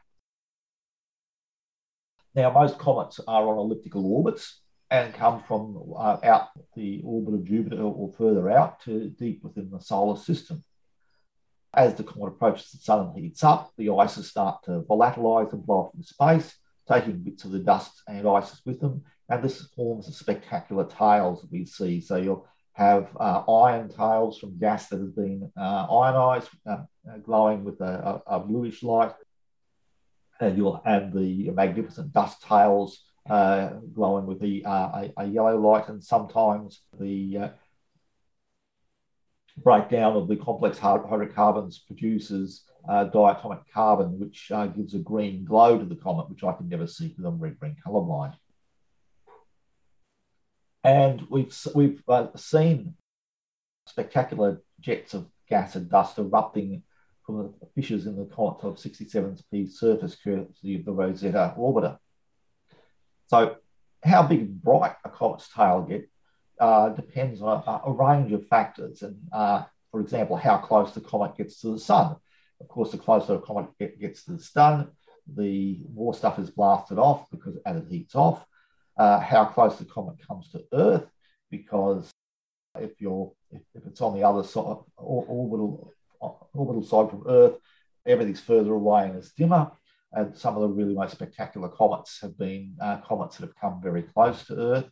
Now, 2.34 2.50
most 2.50 2.78
comets 2.78 3.20
are 3.26 3.46
on 3.48 3.58
elliptical 3.58 4.06
orbits 4.06 4.60
and 4.90 5.14
come 5.14 5.42
from 5.42 5.92
uh, 5.96 6.18
out 6.22 6.48
the 6.74 7.02
orbit 7.04 7.34
of 7.34 7.44
Jupiter 7.44 7.82
or 7.82 8.12
further 8.12 8.50
out 8.50 8.80
to 8.82 9.10
deep 9.10 9.42
within 9.42 9.70
the 9.70 9.80
solar 9.80 10.16
system. 10.16 10.64
As 11.74 11.94
the 11.94 12.04
comet 12.04 12.28
approaches 12.28 12.70
the 12.70 12.78
sun 12.78 13.06
and 13.06 13.18
heats 13.18 13.42
up, 13.42 13.72
the 13.76 13.90
ices 13.90 14.28
start 14.28 14.62
to 14.64 14.82
volatilize 14.82 15.52
and 15.52 15.64
blow 15.64 15.76
off 15.76 15.94
into 15.94 16.06
space, 16.06 16.54
taking 16.86 17.22
bits 17.22 17.44
of 17.44 17.52
the 17.52 17.58
dust 17.58 18.02
and 18.06 18.26
ices 18.26 18.60
with 18.66 18.80
them. 18.80 19.02
And 19.28 19.42
this 19.42 19.66
forms 19.74 20.06
the 20.06 20.12
spectacular 20.12 20.84
tails 20.86 21.40
that 21.40 21.50
we 21.50 21.64
see. 21.64 22.02
So 22.02 22.16
you'll 22.16 22.46
have 22.72 23.08
uh, 23.18 23.50
ion 23.50 23.88
tails 23.88 24.38
from 24.38 24.58
gas 24.58 24.88
that 24.88 25.00
has 25.00 25.10
been 25.10 25.50
uh, 25.58 25.86
ionized, 25.90 26.50
uh, 26.66 26.84
glowing 27.22 27.64
with 27.64 27.80
a, 27.80 28.22
a, 28.26 28.36
a 28.36 28.40
bluish 28.40 28.82
light 28.82 29.12
and 30.42 30.56
you'll 30.56 30.82
have 30.84 31.14
the 31.14 31.50
magnificent 31.50 32.12
dust 32.12 32.42
tails 32.42 33.04
uh, 33.30 33.68
glowing 33.94 34.26
with 34.26 34.40
the, 34.40 34.64
uh, 34.64 34.70
a, 34.70 35.12
a, 35.18 35.24
yellow 35.26 35.56
light, 35.56 35.88
and 35.88 36.02
sometimes 36.02 36.82
the 36.98 37.38
uh, 37.38 37.48
breakdown 39.58 40.16
of 40.16 40.26
the 40.26 40.34
complex 40.34 40.78
hydrocarbons 40.78 41.78
produces 41.78 42.64
uh, 42.88 43.04
diatomic 43.14 43.60
carbon, 43.72 44.18
which 44.18 44.50
uh, 44.50 44.66
gives 44.66 44.94
a 44.94 44.98
green 44.98 45.44
glow 45.44 45.78
to 45.78 45.84
the 45.84 45.94
comet, 45.94 46.28
which 46.28 46.42
I 46.42 46.52
can 46.52 46.68
never 46.68 46.88
see 46.88 47.08
because 47.08 47.24
I'm 47.24 47.38
red 47.38 47.60
green 47.60 47.76
colorblind. 47.86 48.34
And 50.82 51.22
we've, 51.30 51.56
we've 51.76 52.02
uh, 52.08 52.26
seen 52.34 52.94
spectacular 53.86 54.62
jets 54.80 55.14
of 55.14 55.28
gas 55.48 55.76
and 55.76 55.88
dust 55.88 56.18
erupting 56.18 56.82
from 57.24 57.54
the 57.60 57.66
fissures 57.74 58.06
in 58.06 58.16
the 58.16 58.24
comet 58.24 58.62
of 58.62 58.76
67P 58.76 59.70
surface 59.70 60.16
courtesy 60.22 60.76
of 60.76 60.84
the 60.84 60.92
Rosetta 60.92 61.54
orbiter. 61.56 61.98
So 63.28 63.56
how 64.04 64.24
big 64.24 64.62
bright 64.62 64.96
a 65.04 65.08
comet's 65.08 65.48
tail 65.48 65.82
get 65.88 66.08
uh, 66.60 66.90
depends 66.90 67.40
on 67.40 67.62
a, 67.66 67.88
a, 67.88 67.92
range 67.92 68.32
of 68.32 68.46
factors. 68.48 69.02
And 69.02 69.16
uh, 69.32 69.64
for 69.90 70.00
example, 70.00 70.36
how 70.36 70.58
close 70.58 70.92
the 70.92 71.00
comet 71.00 71.36
gets 71.36 71.60
to 71.60 71.72
the 71.72 71.78
sun. 71.78 72.16
Of 72.60 72.68
course, 72.68 72.92
the 72.92 72.98
closer 72.98 73.34
a 73.34 73.40
comet 73.40 73.66
get, 73.78 74.00
gets 74.00 74.24
to 74.24 74.32
the 74.32 74.42
sun, 74.42 74.88
the 75.26 75.80
more 75.92 76.14
stuff 76.14 76.38
is 76.38 76.50
blasted 76.50 76.98
off 76.98 77.30
because 77.30 77.56
as 77.66 77.76
it 77.76 77.88
heats 77.88 78.14
off. 78.14 78.44
Uh, 78.96 79.18
how 79.20 79.44
close 79.46 79.78
the 79.78 79.84
comet 79.86 80.16
comes 80.26 80.50
to 80.50 80.62
Earth, 80.72 81.06
because 81.50 82.10
if 82.78 83.00
you're 83.00 83.32
if, 83.50 83.62
if 83.74 83.86
it's 83.86 84.02
on 84.02 84.14
the 84.14 84.22
other 84.22 84.42
side 84.42 84.76
orbital 84.98 85.92
orbital 86.54 86.82
side 86.82 87.10
from 87.10 87.24
Earth, 87.26 87.58
everything's 88.06 88.40
further 88.40 88.72
away 88.72 89.04
and 89.04 89.16
it's 89.16 89.32
dimmer. 89.32 89.70
And 90.12 90.36
some 90.36 90.56
of 90.56 90.62
the 90.62 90.68
really 90.68 90.94
most 90.94 91.12
spectacular 91.12 91.68
comets 91.68 92.20
have 92.20 92.36
been 92.36 92.76
uh, 92.80 92.98
comets 92.98 93.38
that 93.38 93.46
have 93.46 93.56
come 93.56 93.80
very 93.82 94.02
close 94.02 94.44
to 94.46 94.56
Earth, 94.56 94.90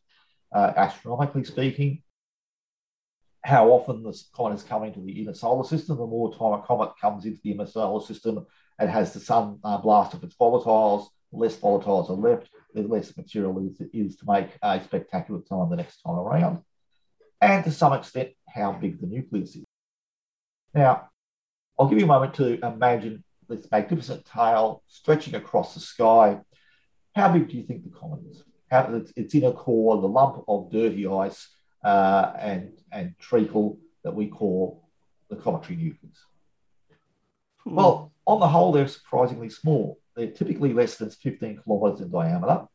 uh, 0.54 0.72
astronomically 0.76 1.44
speaking. 1.44 2.02
How 3.42 3.68
often 3.70 4.02
this 4.02 4.28
comet 4.34 4.56
is 4.56 4.62
coming 4.62 4.92
to 4.94 5.00
the 5.00 5.20
inner 5.20 5.34
solar 5.34 5.64
system, 5.64 5.96
the 5.96 6.06
more 6.06 6.32
time 6.32 6.52
a 6.52 6.62
comet 6.62 6.92
comes 7.00 7.24
into 7.24 7.40
the 7.42 7.52
inner 7.52 7.66
solar 7.66 8.04
system 8.04 8.46
and 8.78 8.90
has 8.90 9.12
the 9.12 9.20
sun 9.20 9.58
uh, 9.64 9.78
blast 9.78 10.14
of 10.14 10.24
its 10.24 10.36
volatiles, 10.36 11.06
less 11.32 11.56
volatiles 11.56 12.10
are 12.10 12.14
left, 12.14 12.48
the 12.74 12.82
less 12.82 13.16
material 13.16 13.58
is, 13.66 13.80
is 13.92 14.16
to 14.16 14.24
make 14.26 14.48
a 14.62 14.82
spectacular 14.82 15.40
time 15.40 15.70
the 15.70 15.76
next 15.76 16.00
time 16.02 16.16
around. 16.16 16.62
And 17.40 17.64
to 17.64 17.70
some 17.70 17.92
extent, 17.92 18.30
how 18.48 18.72
big 18.72 19.00
the 19.00 19.06
nucleus 19.06 19.56
is. 19.56 19.64
Now, 20.74 21.08
I'll 21.80 21.88
give 21.88 21.98
you 21.98 22.04
a 22.04 22.08
moment 22.08 22.34
to 22.34 22.62
imagine 22.62 23.24
this 23.48 23.66
magnificent 23.72 24.26
tail 24.26 24.82
stretching 24.86 25.34
across 25.34 25.72
the 25.72 25.80
sky. 25.80 26.38
How 27.16 27.32
big 27.32 27.48
do 27.48 27.56
you 27.56 27.62
think 27.62 27.84
the 27.84 27.98
comet 27.98 28.20
is? 28.30 28.44
How, 28.70 28.94
its, 28.94 29.14
its 29.16 29.34
inner 29.34 29.52
core, 29.52 29.98
the 29.98 30.06
lump 30.06 30.44
of 30.46 30.70
dirty 30.70 31.06
ice 31.06 31.48
uh, 31.82 32.34
and, 32.38 32.72
and 32.92 33.14
treacle 33.18 33.78
that 34.04 34.14
we 34.14 34.26
call 34.26 34.90
the 35.30 35.36
cometary 35.36 35.76
nucleus. 35.76 36.22
Hmm. 37.64 37.76
Well, 37.76 38.12
on 38.26 38.40
the 38.40 38.48
whole, 38.48 38.72
they're 38.72 38.86
surprisingly 38.86 39.48
small. 39.48 39.98
They're 40.14 40.32
typically 40.32 40.74
less 40.74 40.98
than 40.98 41.08
15 41.08 41.62
kilometres 41.64 42.02
in 42.02 42.10
diameter, 42.10 42.66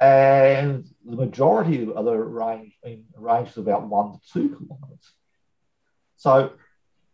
and 0.00 0.86
the 1.04 1.16
majority 1.16 1.82
of 1.82 2.04
the 2.06 2.16
range 2.16 2.78
in 2.82 3.04
range 3.14 3.50
is 3.50 3.58
about 3.58 3.86
one 3.86 4.12
to 4.12 4.18
two 4.32 4.48
kilometres. 4.48 5.12
So 6.16 6.52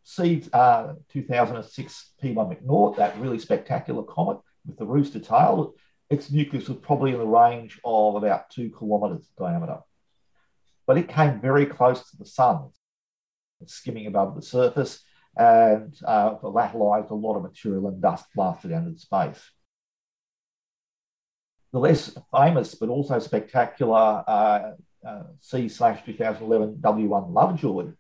C 0.05 0.43
uh, 0.53 0.95
2006 1.11 2.13
P1 2.23 2.35
McNaught, 2.35 2.97
that 2.97 3.19
really 3.19 3.39
spectacular 3.39 4.03
comet 4.03 4.39
with 4.67 4.77
the 4.77 4.87
rooster 4.87 5.19
tail. 5.19 5.75
Its 6.11 6.31
nucleus 6.31 6.69
was 6.69 6.79
probably 6.79 7.13
in 7.13 7.19
the 7.19 7.27
range 7.27 7.81
of 7.85 8.15
about 8.15 8.51
two 8.51 8.71
kilometres 8.71 9.27
diameter. 9.39 9.79
But 10.87 10.99
it 10.99 11.09
came 11.09 11.41
very 11.41 11.65
close 11.65 12.11
to 12.11 12.19
the 12.19 12.27
sun, 12.27 12.69
skimming 13.65 14.07
above 14.07 14.37
the 14.37 14.43
surface, 14.43 15.03
and 15.37 15.97
uh, 16.07 16.35
a 16.43 16.49
lot 16.49 17.37
of 17.37 17.43
material 17.43 17.89
and 17.89 18.03
dust 18.03 18.27
blasted 18.35 18.73
out 18.73 18.85
into 18.85 19.01
space. 19.01 19.51
The 21.73 21.81
less 21.81 22.17
famous 22.31 22.75
but 22.75 22.91
also 22.91 23.19
spectacular 23.19 24.23
uh, 24.29 24.73
uh, 25.05 25.23
C 25.41 25.69
slash 25.69 26.05
2011 26.05 26.77
W1 26.77 27.33
Lovejoy 27.33 27.93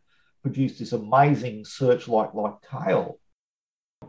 produced 0.45 0.79
this 0.79 0.93
amazing 0.93 1.65
searchlight-like 1.65 2.55
tail, 2.71 3.19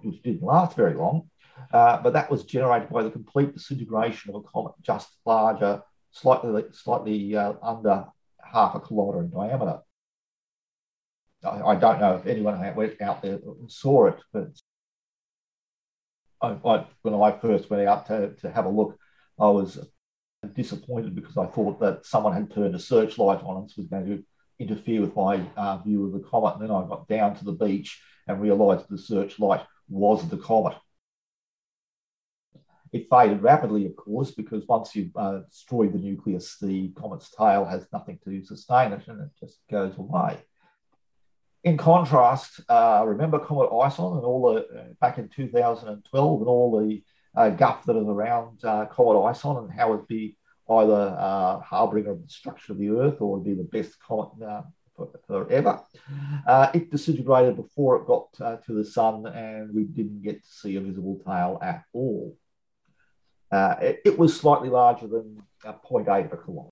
which 0.01 0.21
didn't 0.21 0.43
last 0.43 0.75
very 0.75 0.93
long. 0.93 1.29
Uh, 1.71 2.01
but 2.01 2.11
that 2.11 2.29
was 2.29 2.43
generated 2.43 2.89
by 2.89 3.01
the 3.01 3.09
complete 3.09 3.53
disintegration 3.53 4.29
of 4.29 4.41
a 4.41 4.47
comet 4.47 4.73
just 4.81 5.07
larger, 5.25 5.81
slightly, 6.11 6.63
slightly 6.73 7.35
uh, 7.35 7.53
under 7.63 8.05
half 8.43 8.75
a 8.75 8.79
kilometre 8.81 9.21
in 9.21 9.29
diameter. 9.29 9.79
I, 11.45 11.61
I, 11.61 11.75
don't 11.75 12.01
know 12.01 12.15
if 12.17 12.25
anyone 12.25 12.59
went 12.75 13.01
out 13.01 13.21
there 13.21 13.39
saw 13.67 14.07
it, 14.07 14.19
but 14.33 14.49
I, 16.41 16.57
I, 16.65 16.85
when 17.03 17.13
I 17.13 17.31
first 17.39 17.69
went 17.69 17.87
out 17.87 18.07
to, 18.07 18.33
to 18.41 18.51
have 18.51 18.65
a 18.65 18.69
look, 18.69 18.99
I 19.39 19.47
was 19.47 19.79
disappointed 20.53 21.15
because 21.15 21.37
I 21.37 21.45
thought 21.45 21.79
that 21.79 22.05
someone 22.05 22.33
had 22.33 22.53
turned 22.53 22.75
a 22.75 22.79
searchlight 22.79 23.41
on 23.43 23.57
and 23.57 23.71
was 23.77 23.87
going 23.87 24.05
to 24.05 24.25
interfere 24.59 25.01
with 25.01 25.15
my 25.15 25.41
uh, 25.57 25.77
view 25.77 26.05
of 26.05 26.13
the 26.13 26.27
comet. 26.27 26.55
And 26.55 26.63
then 26.63 26.71
I 26.71 26.87
got 26.87 27.07
down 27.07 27.35
to 27.35 27.45
the 27.45 27.51
beach 27.51 28.01
and 28.27 28.41
realised 28.41 28.85
the 28.89 28.97
searchlight 28.97 29.61
was 29.89 30.27
the 30.27 30.37
comet. 30.37 30.77
It 32.91 33.07
faded 33.09 33.41
rapidly, 33.41 33.85
of 33.85 33.95
course, 33.95 34.31
because 34.31 34.65
once 34.67 34.95
you've 34.95 35.15
uh, 35.17 35.39
destroyed 35.49 35.91
the 35.91 35.99
nucleus, 35.99 36.57
the 36.61 36.93
comet's 36.97 37.29
tail 37.29 37.65
has 37.65 37.85
nothing 37.91 38.19
to 38.23 38.43
sustain 38.43 38.93
it 38.93 39.07
and 39.07 39.21
it 39.21 39.29
just 39.39 39.59
goes 39.69 39.97
away. 39.97 40.37
In 41.65 41.77
contrast, 41.77 42.61
uh, 42.69 43.03
remember 43.05 43.39
Comet 43.39 43.75
ISON 43.75 44.17
and 44.17 44.23
all 44.23 44.53
the 44.53 44.79
uh, 44.79 44.83
back 45.01 45.17
in 45.17 45.29
2012 45.29 46.39
and 46.39 46.47
all 46.47 46.79
the 46.79 47.03
uh, 47.35 47.49
guff 47.49 47.83
that 47.85 47.97
is 47.97 48.07
around 48.07 48.63
uh, 48.63 48.85
Comet 48.85 49.19
ISON 49.19 49.57
and 49.57 49.71
how 49.71 49.93
it 49.93 50.07
be 50.07 50.37
either 50.69 51.15
uh, 51.19 51.59
harbinger 51.59 52.11
of 52.11 52.21
the 52.21 52.27
destruction 52.27 52.73
of 52.73 52.79
the 52.79 52.89
Earth 52.89 53.21
or 53.21 53.39
be 53.39 53.53
the 53.53 53.63
best 53.63 53.99
comet 53.99 54.29
uh, 54.43 54.61
for, 54.95 55.09
forever. 55.27 55.79
Uh, 56.47 56.69
it 56.73 56.89
disintegrated 56.89 57.55
before 57.55 57.97
it 57.97 58.07
got 58.07 58.27
uh, 58.41 58.57
to 58.57 58.73
the 58.73 58.83
sun, 58.83 59.25
and 59.27 59.73
we 59.73 59.83
didn't 59.83 60.21
get 60.21 60.43
to 60.43 60.49
see 60.49 60.75
a 60.75 60.81
visible 60.81 61.21
tail 61.25 61.59
at 61.61 61.83
all. 61.93 62.35
Uh, 63.51 63.75
it, 63.81 64.01
it, 64.05 64.17
was 64.17 64.37
slightly 64.37 64.69
larger 64.69 65.07
than 65.07 65.41
0.8 65.63 66.25
of 66.25 66.33
a 66.33 66.37
kilometre. 66.37 66.69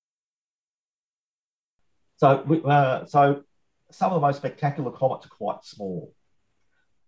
So, 2.17 2.27
uh, 2.65 3.06
so 3.06 3.43
some 3.91 4.12
of 4.12 4.19
the 4.19 4.27
most 4.27 4.38
spectacular 4.38 4.91
comets 4.91 5.27
are 5.27 5.29
quite 5.29 5.63
small, 5.63 6.13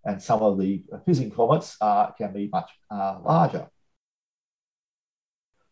and 0.04 0.22
some 0.22 0.44
of 0.44 0.60
the 0.60 0.84
fizzing 1.06 1.32
comets 1.32 1.78
can 1.78 2.32
be 2.32 2.48
much 2.52 2.70
larger. 2.92 3.68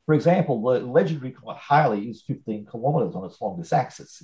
For 0.05 0.15
example, 0.15 0.61
the 0.61 0.79
legendary 0.79 1.31
comet 1.31 1.57
Halley 1.57 2.09
is 2.09 2.23
15 2.23 2.67
kilometres 2.69 3.15
on 3.15 3.25
its 3.25 3.39
longest 3.39 3.71
axis, 3.71 4.23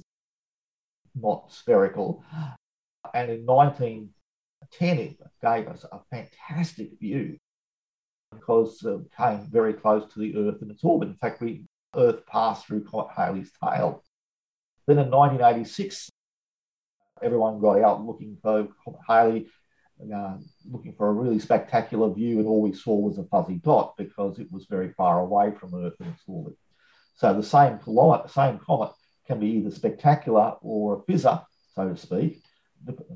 not 1.15 1.51
spherical. 1.53 2.23
And 3.13 3.31
in 3.31 3.45
1910, 3.45 4.97
it 4.97 5.17
gave 5.41 5.67
us 5.67 5.85
a 5.89 5.99
fantastic 6.11 6.99
view 6.99 7.37
because 8.31 8.83
it 8.83 8.99
came 9.17 9.47
very 9.49 9.73
close 9.73 10.11
to 10.13 10.19
the 10.19 10.35
Earth 10.35 10.61
and 10.61 10.71
its 10.71 10.83
orbit. 10.83 11.09
In 11.09 11.15
fact, 11.15 11.41
we 11.41 11.65
Earth 11.95 12.25
passed 12.27 12.67
through 12.67 12.83
Comet 12.83 13.07
Halley's 13.15 13.51
tail. 13.63 14.03
Then 14.85 14.99
in 14.99 15.09
1986, 15.09 16.09
everyone 17.21 17.59
got 17.59 17.81
out 17.81 18.05
looking 18.05 18.37
for 18.41 18.67
Comet 18.83 18.99
Halley, 19.07 19.47
uh, 20.13 20.37
looking 20.69 20.93
for 20.93 21.09
a 21.09 21.13
really 21.13 21.39
spectacular 21.39 22.13
view, 22.13 22.39
and 22.39 22.47
all 22.47 22.61
we 22.61 22.73
saw 22.73 22.95
was 22.95 23.17
a 23.17 23.23
fuzzy 23.25 23.55
dot 23.55 23.95
because 23.97 24.39
it 24.39 24.51
was 24.51 24.65
very 24.69 24.93
far 24.93 25.19
away 25.19 25.51
from 25.51 25.75
Earth 25.75 25.95
in 25.99 26.07
its 26.07 26.23
orbit. 26.27 26.55
So 27.15 27.33
the 27.33 27.43
same 27.43 27.79
comet, 27.79 28.29
same 28.29 28.59
comet 28.59 28.91
can 29.27 29.39
be 29.39 29.47
either 29.47 29.71
spectacular 29.71 30.55
or 30.61 30.95
a 30.95 31.11
fizzer, 31.11 31.43
so 31.75 31.89
to 31.89 31.97
speak, 31.97 32.41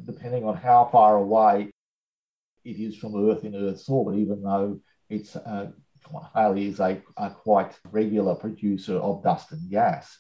depending 0.06 0.44
on 0.44 0.58
how 0.58 0.90
far 0.92 1.16
away 1.16 1.72
it 2.66 2.78
is 2.78 2.98
from 2.98 3.30
Earth 3.30 3.44
in 3.44 3.56
Earth's 3.56 3.88
orbit, 3.90 4.20
even 4.20 4.42
though 4.42 4.80
it's 5.10 5.36
uh, 5.36 5.72
Halley 6.34 6.68
is 6.68 6.80
a, 6.80 7.02
a, 7.18 7.30
quite 7.30 7.74
regular 7.92 8.36
producer 8.36 8.98
of 8.98 9.24
dust 9.24 9.52
and 9.52 9.70
gas. 9.70 10.20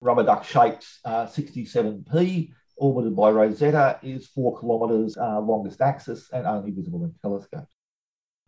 Rubber 0.00 0.24
duck 0.24 0.44
shaped 0.44 0.86
uh, 1.04 1.26
67P, 1.26 2.52
orbited 2.80 3.14
by 3.14 3.30
Rosetta, 3.30 4.00
is 4.02 4.26
four 4.26 4.58
kilometres 4.58 5.16
uh, 5.16 5.38
longest 5.40 5.80
axis 5.80 6.30
and 6.32 6.46
only 6.46 6.70
visible 6.70 7.04
in 7.04 7.14
telescopes. 7.22 7.72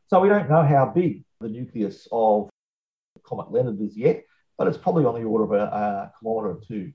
So 0.08 0.20
we 0.20 0.28
don't 0.28 0.50
know 0.50 0.62
how 0.62 0.86
big 0.86 1.24
the 1.40 1.48
nucleus 1.48 2.08
of 2.10 2.50
Comet 3.22 3.52
Leonard 3.52 3.80
is 3.80 3.96
yet, 3.96 4.24
but 4.58 4.66
it's 4.66 4.78
probably 4.78 5.04
on 5.04 5.14
the 5.14 5.26
order 5.26 5.44
of 5.44 5.52
a, 5.52 5.64
a 5.64 6.12
kilometre 6.18 6.50
or 6.50 6.60
two. 6.66 6.92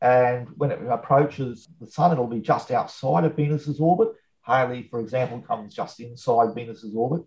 And 0.00 0.48
when 0.56 0.72
it 0.72 0.80
approaches 0.90 1.68
the 1.80 1.86
Sun, 1.86 2.12
it'll 2.12 2.26
be 2.26 2.40
just 2.40 2.72
outside 2.72 3.24
of 3.24 3.36
Venus's 3.36 3.80
orbit. 3.80 4.08
Halley, 4.42 4.88
for 4.90 5.00
example, 5.00 5.40
comes 5.40 5.74
just 5.74 6.00
inside 6.00 6.54
Venus's 6.54 6.94
orbit. 6.94 7.24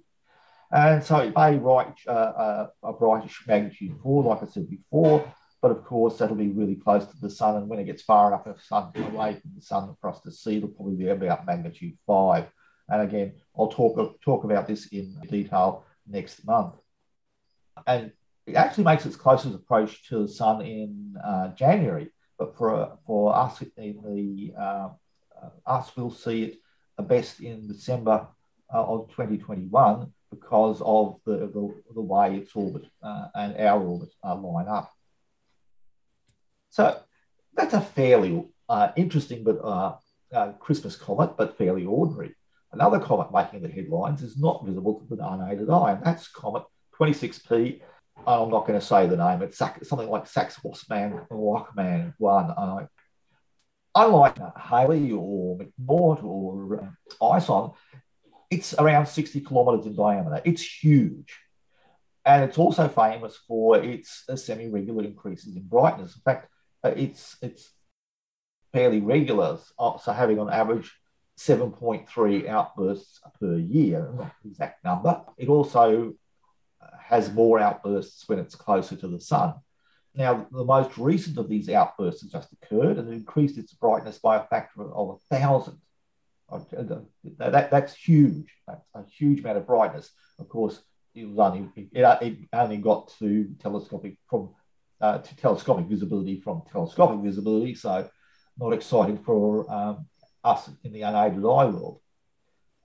And 0.71 1.01
so 1.01 1.19
it 1.19 1.33
may 1.35 1.57
write 1.57 1.93
uh, 2.05 2.11
uh, 2.11 2.67
a 2.83 2.93
brightish 2.93 3.43
magnitude 3.47 3.97
4, 4.03 4.23
like 4.23 4.43
I 4.43 4.47
said 4.47 4.69
before, 4.69 5.31
but 5.65 5.71
of 5.71 5.83
course 5.83 6.19
that'll 6.19 6.35
be 6.35 6.49
really 6.49 6.75
close 6.75 7.07
to 7.07 7.19
the 7.19 7.27
sun. 7.27 7.55
And 7.55 7.67
when 7.67 7.79
it 7.79 7.85
gets 7.85 8.03
far 8.03 8.27
enough 8.27 8.43
the 8.45 8.53
sun, 8.61 8.91
away 8.97 9.33
from 9.33 9.49
the 9.55 9.63
sun 9.63 9.89
across 9.89 10.21
the 10.21 10.31
sea, 10.31 10.57
it'll 10.57 10.69
probably 10.69 10.93
be 10.93 11.07
about 11.07 11.47
magnitude 11.47 11.97
5. 12.05 12.45
And 12.89 13.01
again, 13.01 13.33
I'll 13.57 13.69
talk, 13.69 14.21
talk 14.21 14.43
about 14.43 14.67
this 14.67 14.85
in 14.89 15.19
detail 15.27 15.83
next 16.07 16.45
month. 16.45 16.75
And 17.87 18.11
it 18.45 18.53
actually 18.53 18.83
makes 18.83 19.07
its 19.07 19.15
closest 19.15 19.55
approach 19.55 20.07
to 20.09 20.21
the 20.21 20.27
sun 20.27 20.61
in 20.61 21.15
uh, 21.25 21.47
January, 21.55 22.11
but 22.37 22.55
for, 22.55 22.99
for 23.07 23.35
us 23.35 23.63
in 23.75 24.03
the 24.05 24.53
uh 24.55 24.89
us, 25.65 25.91
we'll 25.97 26.11
see 26.11 26.43
it 26.43 26.59
best 27.07 27.39
in 27.39 27.67
December 27.67 28.27
uh, 28.71 28.83
of 28.83 29.09
2021 29.09 30.13
because 30.29 30.79
of 30.85 31.19
the, 31.25 31.37
the, 31.47 31.73
the 31.95 32.01
way 32.01 32.35
its 32.37 32.55
orbit 32.55 32.85
uh, 33.01 33.29
and 33.33 33.57
our 33.57 33.81
orbit 33.81 34.09
uh, 34.23 34.35
line 34.35 34.67
up. 34.67 34.94
So 36.75 36.99
that's 37.53 37.73
a 37.73 37.79
fairly 37.79 38.49
uh, 38.67 38.89
interesting 38.97 39.45
but 39.45 39.63
uh, 39.63 39.95
uh, 40.33 40.51
Christmas 40.59 40.97
comet, 40.97 41.37
but 41.37 41.57
fairly 41.57 41.85
ordinary. 41.85 42.35
Another 42.73 42.99
comet 42.99 43.31
making 43.31 43.61
the 43.61 43.69
headlines 43.69 44.21
is 44.21 44.37
not 44.37 44.65
visible 44.65 44.99
to 45.07 45.15
the 45.15 45.25
unaided 45.25 45.69
eye, 45.69 45.93
and 45.93 46.03
that's 46.03 46.27
comet 46.27 46.63
26P. 46.99 47.79
I'm 48.27 48.49
not 48.49 48.67
going 48.67 48.77
to 48.77 48.85
say 48.85 49.07
the 49.07 49.15
name. 49.15 49.41
It's 49.41 49.57
something 49.57 50.09
like 50.09 50.27
Sax-Wachsmann 50.27 51.29
Wachmann 51.29 52.13
1. 52.17 52.87
unlike 53.95 54.37
Halley 54.57 55.13
or 55.13 55.57
McNaught 55.59 56.23
or 56.25 56.91
uh, 57.21 57.25
ISON, 57.25 57.71
it's 58.51 58.73
around 58.73 59.05
60 59.05 59.39
kilometers 59.39 59.85
in 59.85 59.95
diameter. 59.95 60.41
It's 60.43 60.61
huge. 60.61 61.39
And 62.25 62.43
it's 62.43 62.57
also 62.57 62.89
famous 62.89 63.37
for 63.47 63.77
its 63.77 64.25
uh, 64.27 64.35
semi 64.35 64.67
regular 64.67 65.05
increases 65.05 65.55
in 65.55 65.63
brightness. 65.63 66.17
In 66.17 66.21
fact, 66.21 66.49
uh, 66.51 66.54
Uh, 66.85 66.93
it's, 66.95 67.35
it's 67.41 67.71
fairly 68.71 68.99
regular, 68.99 69.57
uh, 69.79 69.97
so 69.97 70.11
having 70.11 70.37
on 70.37 70.51
average 70.51 70.93
7.3 71.39 72.47
outbursts 72.47 73.19
per 73.39 73.57
year, 73.57 74.11
not 74.15 74.31
the 74.43 74.49
exact 74.49 74.83
number. 74.83 75.19
It 75.35 75.49
also 75.49 76.13
uh, 76.79 76.85
has 77.01 77.33
more 77.33 77.59
outbursts 77.59 78.29
when 78.29 78.37
it's 78.37 78.53
closer 78.53 78.95
to 78.97 79.07
the 79.07 79.19
sun. 79.19 79.55
Now, 80.13 80.47
the 80.51 80.63
most 80.63 80.95
recent 80.99 81.39
of 81.39 81.49
these 81.49 81.69
outbursts 81.69 82.21
has 82.21 82.31
just 82.31 82.53
occurred 82.53 82.99
and 82.99 83.09
it 83.09 83.15
increased 83.15 83.57
its 83.57 83.73
brightness 83.73 84.19
by 84.19 84.37
a 84.37 84.45
factor 84.45 84.83
of 84.83 85.17
a 85.17 85.35
thousand. 85.35 85.79
Uh, 86.51 86.59
that, 87.39 87.71
that's 87.71 87.95
huge. 87.95 88.53
That's 88.67 88.85
a 88.93 89.03
huge 89.03 89.39
amount 89.39 89.57
of 89.57 89.65
brightness. 89.65 90.11
Of 90.37 90.49
course, 90.49 90.79
it 91.15 91.27
was 91.27 91.39
only 91.39 91.67
it, 91.75 91.89
it 92.21 92.37
only 92.53 92.77
got 92.77 93.11
to 93.19 93.55
telescopic 93.59 94.17
from 94.29 94.51
uh, 95.01 95.17
to 95.19 95.35
telescopic 95.35 95.85
visibility 95.85 96.39
from 96.39 96.63
telescopic 96.71 97.19
visibility. 97.19 97.75
So, 97.75 98.09
not 98.57 98.73
exciting 98.73 99.17
for 99.17 99.69
um, 99.71 100.07
us 100.43 100.69
in 100.83 100.93
the 100.93 101.01
unaided 101.01 101.39
eye 101.39 101.65
world. 101.65 101.99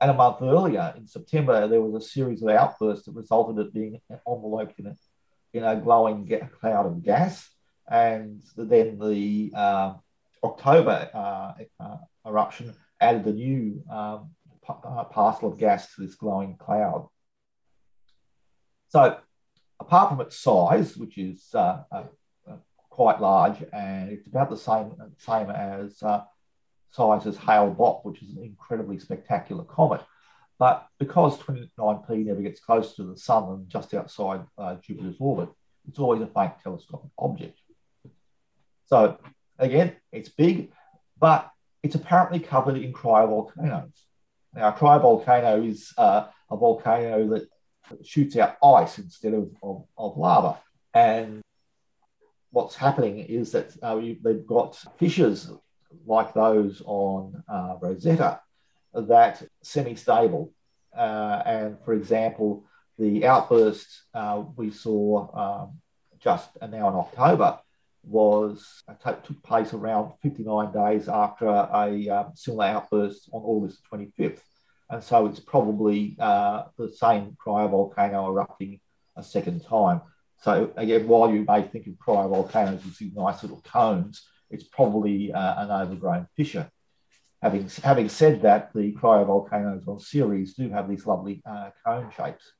And 0.00 0.10
a 0.10 0.14
month 0.14 0.38
earlier, 0.40 0.94
in 0.96 1.06
September, 1.06 1.68
there 1.68 1.80
was 1.80 2.02
a 2.02 2.06
series 2.06 2.42
of 2.42 2.48
outbursts 2.48 3.04
that 3.04 3.14
resulted 3.14 3.58
in 3.58 3.70
being 3.70 4.00
enveloped 4.26 4.78
in 4.78 4.86
a, 4.86 4.96
in 5.52 5.64
a 5.64 5.76
glowing 5.76 6.26
cloud 6.58 6.86
of 6.86 7.02
gas. 7.04 7.48
And 7.88 8.42
then 8.56 8.98
the 8.98 9.52
uh, 9.54 9.94
October 10.42 11.10
uh, 11.12 11.52
uh, 11.78 11.96
eruption 12.26 12.74
added 13.00 13.26
a 13.26 13.32
new 13.32 13.82
um, 13.90 14.30
uh, 14.68 15.04
parcel 15.04 15.52
of 15.52 15.58
gas 15.58 15.94
to 15.94 16.02
this 16.02 16.14
glowing 16.14 16.56
cloud. 16.56 17.08
So, 18.88 19.18
apart 19.80 20.10
from 20.10 20.20
its 20.20 20.38
size, 20.38 20.96
which 20.96 21.18
is 21.18 21.48
uh, 21.54 21.82
uh, 21.90 22.04
quite 22.90 23.20
large, 23.20 23.56
and 23.72 24.10
it's 24.10 24.26
about 24.26 24.50
the 24.50 24.56
same 24.56 24.92
same 25.18 25.50
as 25.50 26.02
size 26.90 27.26
as 27.26 27.36
Hale 27.36 27.74
Bopp, 27.74 28.04
which 28.04 28.22
is 28.22 28.30
an 28.30 28.44
incredibly 28.44 28.98
spectacular 28.98 29.64
comet. 29.64 30.02
But 30.58 30.86
because 30.98 31.38
29P 31.38 32.26
never 32.26 32.42
gets 32.42 32.60
close 32.60 32.94
to 32.96 33.04
the 33.04 33.16
Sun 33.16 33.44
and 33.44 33.68
just 33.68 33.94
outside 33.94 34.42
uh, 34.58 34.76
Jupiter's 34.76 35.16
orbit, 35.18 35.48
it's 35.88 35.98
always 35.98 36.20
a 36.20 36.26
faint 36.26 36.52
telescopic 36.62 37.10
object. 37.18 37.58
So 38.86 39.16
again, 39.58 39.96
it's 40.12 40.28
big, 40.28 40.72
but 41.18 41.50
it's 41.82 41.94
apparently 41.94 42.40
covered 42.40 42.76
in 42.76 42.92
cryovolcanoes. 42.92 43.92
Now, 44.52 44.68
a 44.68 44.72
cryovolcano 44.72 45.66
is 45.66 45.94
uh, 45.96 46.26
a 46.50 46.56
volcano 46.56 47.28
that 47.28 47.48
shoots 48.04 48.36
out 48.36 48.56
ice 48.62 48.98
instead 48.98 49.34
of, 49.34 49.50
of, 49.62 49.84
of 49.96 50.16
lava. 50.16 50.58
And 50.94 51.42
what's 52.50 52.74
happening 52.74 53.18
is 53.20 53.52
that 53.52 53.72
uh, 53.82 53.96
they've 53.96 54.46
got 54.46 54.76
fissures 54.98 55.50
like 56.06 56.34
those 56.34 56.82
on 56.84 57.42
uh, 57.48 57.76
Rosetta 57.80 58.40
that 58.94 59.42
semi-stable. 59.62 60.52
Uh, 60.96 61.42
and 61.46 61.76
for 61.84 61.94
example, 61.94 62.64
the 62.98 63.26
outburst 63.26 64.04
uh, 64.12 64.42
we 64.56 64.70
saw 64.70 65.62
um, 65.62 65.78
just 66.18 66.50
now 66.60 66.88
in 66.88 66.96
October 66.96 67.58
was 68.02 68.82
uh, 68.88 69.12
took 69.12 69.42
place 69.42 69.72
around 69.72 70.12
59 70.22 70.72
days 70.72 71.08
after 71.08 71.46
a 71.46 72.08
um, 72.08 72.32
similar 72.34 72.66
outburst 72.66 73.28
on 73.32 73.42
August 73.42 73.82
25th. 73.92 74.40
And 74.90 75.02
so 75.02 75.26
it's 75.26 75.40
probably 75.40 76.16
uh, 76.18 76.64
the 76.76 76.90
same 76.90 77.36
cryovolcano 77.44 78.28
erupting 78.28 78.80
a 79.16 79.22
second 79.22 79.64
time. 79.64 80.02
So 80.42 80.72
again, 80.76 81.06
while 81.06 81.32
you 81.32 81.44
may 81.46 81.62
think 81.62 81.86
of 81.86 81.94
cryovolcanoes 81.94 82.86
as 82.86 82.98
these 82.98 83.14
nice 83.14 83.42
little 83.42 83.62
cones, 83.62 84.26
it's 84.50 84.64
probably 84.64 85.32
uh, 85.32 85.64
an 85.64 85.70
overgrown 85.70 86.26
fissure. 86.36 86.68
Having, 87.40 87.70
having 87.84 88.08
said 88.08 88.42
that, 88.42 88.72
the 88.74 88.92
cryovolcanoes 88.94 89.86
on 89.86 90.00
Ceres 90.00 90.54
do 90.54 90.68
have 90.70 90.88
these 90.88 91.06
lovely 91.06 91.40
uh, 91.46 91.70
cone 91.86 92.10
shapes. 92.16 92.52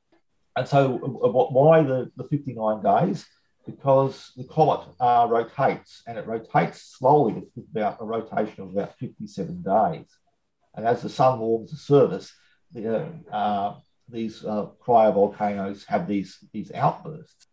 And 0.56 0.66
so, 0.66 0.98
why 0.98 1.82
the, 1.82 2.10
the 2.16 2.24
59 2.24 2.82
days? 2.82 3.26
Because 3.66 4.32
the 4.36 4.44
comet 4.44 4.86
uh, 4.98 5.26
rotates 5.28 6.02
and 6.06 6.18
it 6.18 6.26
rotates 6.26 6.82
slowly 6.98 7.42
with 7.54 7.66
about 7.70 7.98
a 8.00 8.04
rotation 8.04 8.62
of 8.62 8.70
about 8.70 8.98
57 8.98 9.62
days. 9.62 10.06
And 10.74 10.86
as 10.86 11.02
the 11.02 11.08
sun 11.08 11.38
warms 11.38 11.70
the 11.70 11.76
surface, 11.76 12.32
the, 12.72 13.08
uh, 13.32 13.74
these 14.08 14.44
uh, 14.44 14.66
cryovolcanoes 14.84 15.84
have 15.86 16.06
these, 16.06 16.38
these 16.52 16.72
outbursts. 16.72 17.46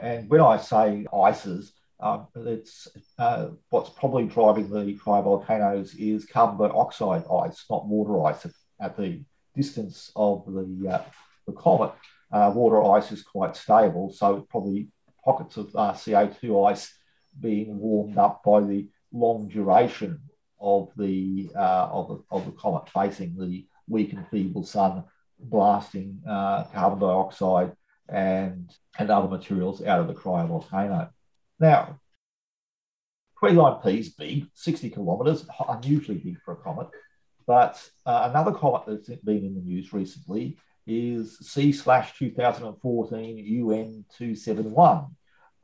And 0.00 0.28
when 0.28 0.40
I 0.40 0.56
say 0.58 1.06
ices, 1.12 1.72
um, 2.00 2.26
it's 2.34 2.88
uh, 3.18 3.48
what's 3.70 3.90
probably 3.90 4.24
driving 4.24 4.68
the 4.68 4.98
cryovolcanoes 4.98 5.94
is 5.98 6.26
carbon 6.26 6.68
dioxide 6.68 7.24
ice, 7.30 7.64
not 7.70 7.86
water 7.86 8.24
ice. 8.26 8.46
At, 8.80 8.96
the 8.96 9.22
distance 9.54 10.10
of 10.16 10.44
the, 10.46 10.88
uh, 10.90 11.02
the 11.46 11.52
comet, 11.52 11.92
uh, 12.32 12.50
water 12.54 12.82
ice 12.84 13.12
is 13.12 13.22
quite 13.22 13.56
stable, 13.56 14.12
so 14.12 14.40
probably 14.50 14.88
pockets 15.24 15.56
of 15.56 15.74
uh, 15.76 15.92
CO2 15.92 16.70
ice 16.70 16.92
being 17.40 17.78
warmed 17.78 18.18
up 18.18 18.42
by 18.44 18.60
the 18.60 18.88
long 19.12 19.48
duration 19.48 20.20
of 20.60 20.90
the, 20.96 21.50
uh, 21.56 21.88
of 21.90 22.08
the, 22.08 22.24
of 22.30 22.46
the 22.46 22.52
comet 22.52 22.88
facing 22.90 23.36
the 23.36 23.66
weak 23.88 24.12
and 24.12 24.26
feeble 24.28 24.64
sun, 24.64 25.04
blasting 25.38 26.20
uh, 26.28 26.64
carbon 26.64 27.00
dioxide 27.00 27.72
and, 28.08 28.70
and 28.98 29.10
other 29.10 29.28
materials 29.28 29.82
out 29.82 30.00
of 30.00 30.08
the 30.08 30.14
cryovolcano. 30.14 31.10
Now, 31.58 32.00
29P 33.42 33.98
is 33.98 34.08
big, 34.10 34.46
60 34.54 34.90
kilometres, 34.90 35.46
unusually 35.68 36.18
big 36.18 36.40
for 36.44 36.54
a 36.54 36.56
comet. 36.56 36.88
But 37.46 37.82
uh, 38.06 38.28
another 38.30 38.52
comet 38.52 38.82
that's 38.86 39.08
been 39.20 39.44
in 39.44 39.54
the 39.54 39.60
news 39.60 39.92
recently 39.92 40.56
is 40.86 41.38
C 41.38 41.72
slash 41.72 42.18
2014 42.18 43.38
UN 43.38 44.04
271, 44.16 45.06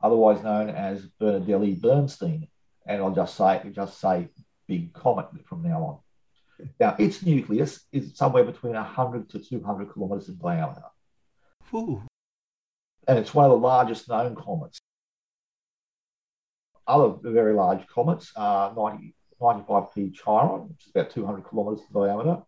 otherwise 0.01 0.43
known 0.43 0.69
as 0.69 1.07
Bernardinelli 1.19 1.79
Bernstein. 1.79 2.47
And 2.85 3.01
I'll 3.01 3.13
just 3.13 3.35
say, 3.35 3.61
just 3.73 3.99
say 3.99 4.29
big 4.67 4.93
comet 4.93 5.27
from 5.45 5.63
now 5.63 5.83
on. 5.83 5.97
Now, 6.79 6.95
its 6.99 7.23
nucleus 7.23 7.85
is 7.91 8.15
somewhere 8.15 8.43
between 8.43 8.73
100 8.73 9.29
to 9.29 9.39
200 9.39 9.93
kilometres 9.93 10.29
in 10.29 10.37
diameter. 10.37 10.83
Ooh. 11.73 12.03
And 13.07 13.17
it's 13.17 13.33
one 13.33 13.45
of 13.45 13.51
the 13.51 13.57
largest 13.57 14.09
known 14.09 14.35
comets. 14.35 14.79
Other 16.85 17.15
very 17.23 17.53
large 17.53 17.87
comets 17.87 18.31
are 18.35 18.73
90, 18.75 19.15
95P 19.39 20.13
Chiron, 20.13 20.69
which 20.69 20.85
is 20.85 20.91
about 20.93 21.09
200 21.09 21.49
kilometres 21.49 21.85
in 21.87 22.01
diameter. 22.01 22.43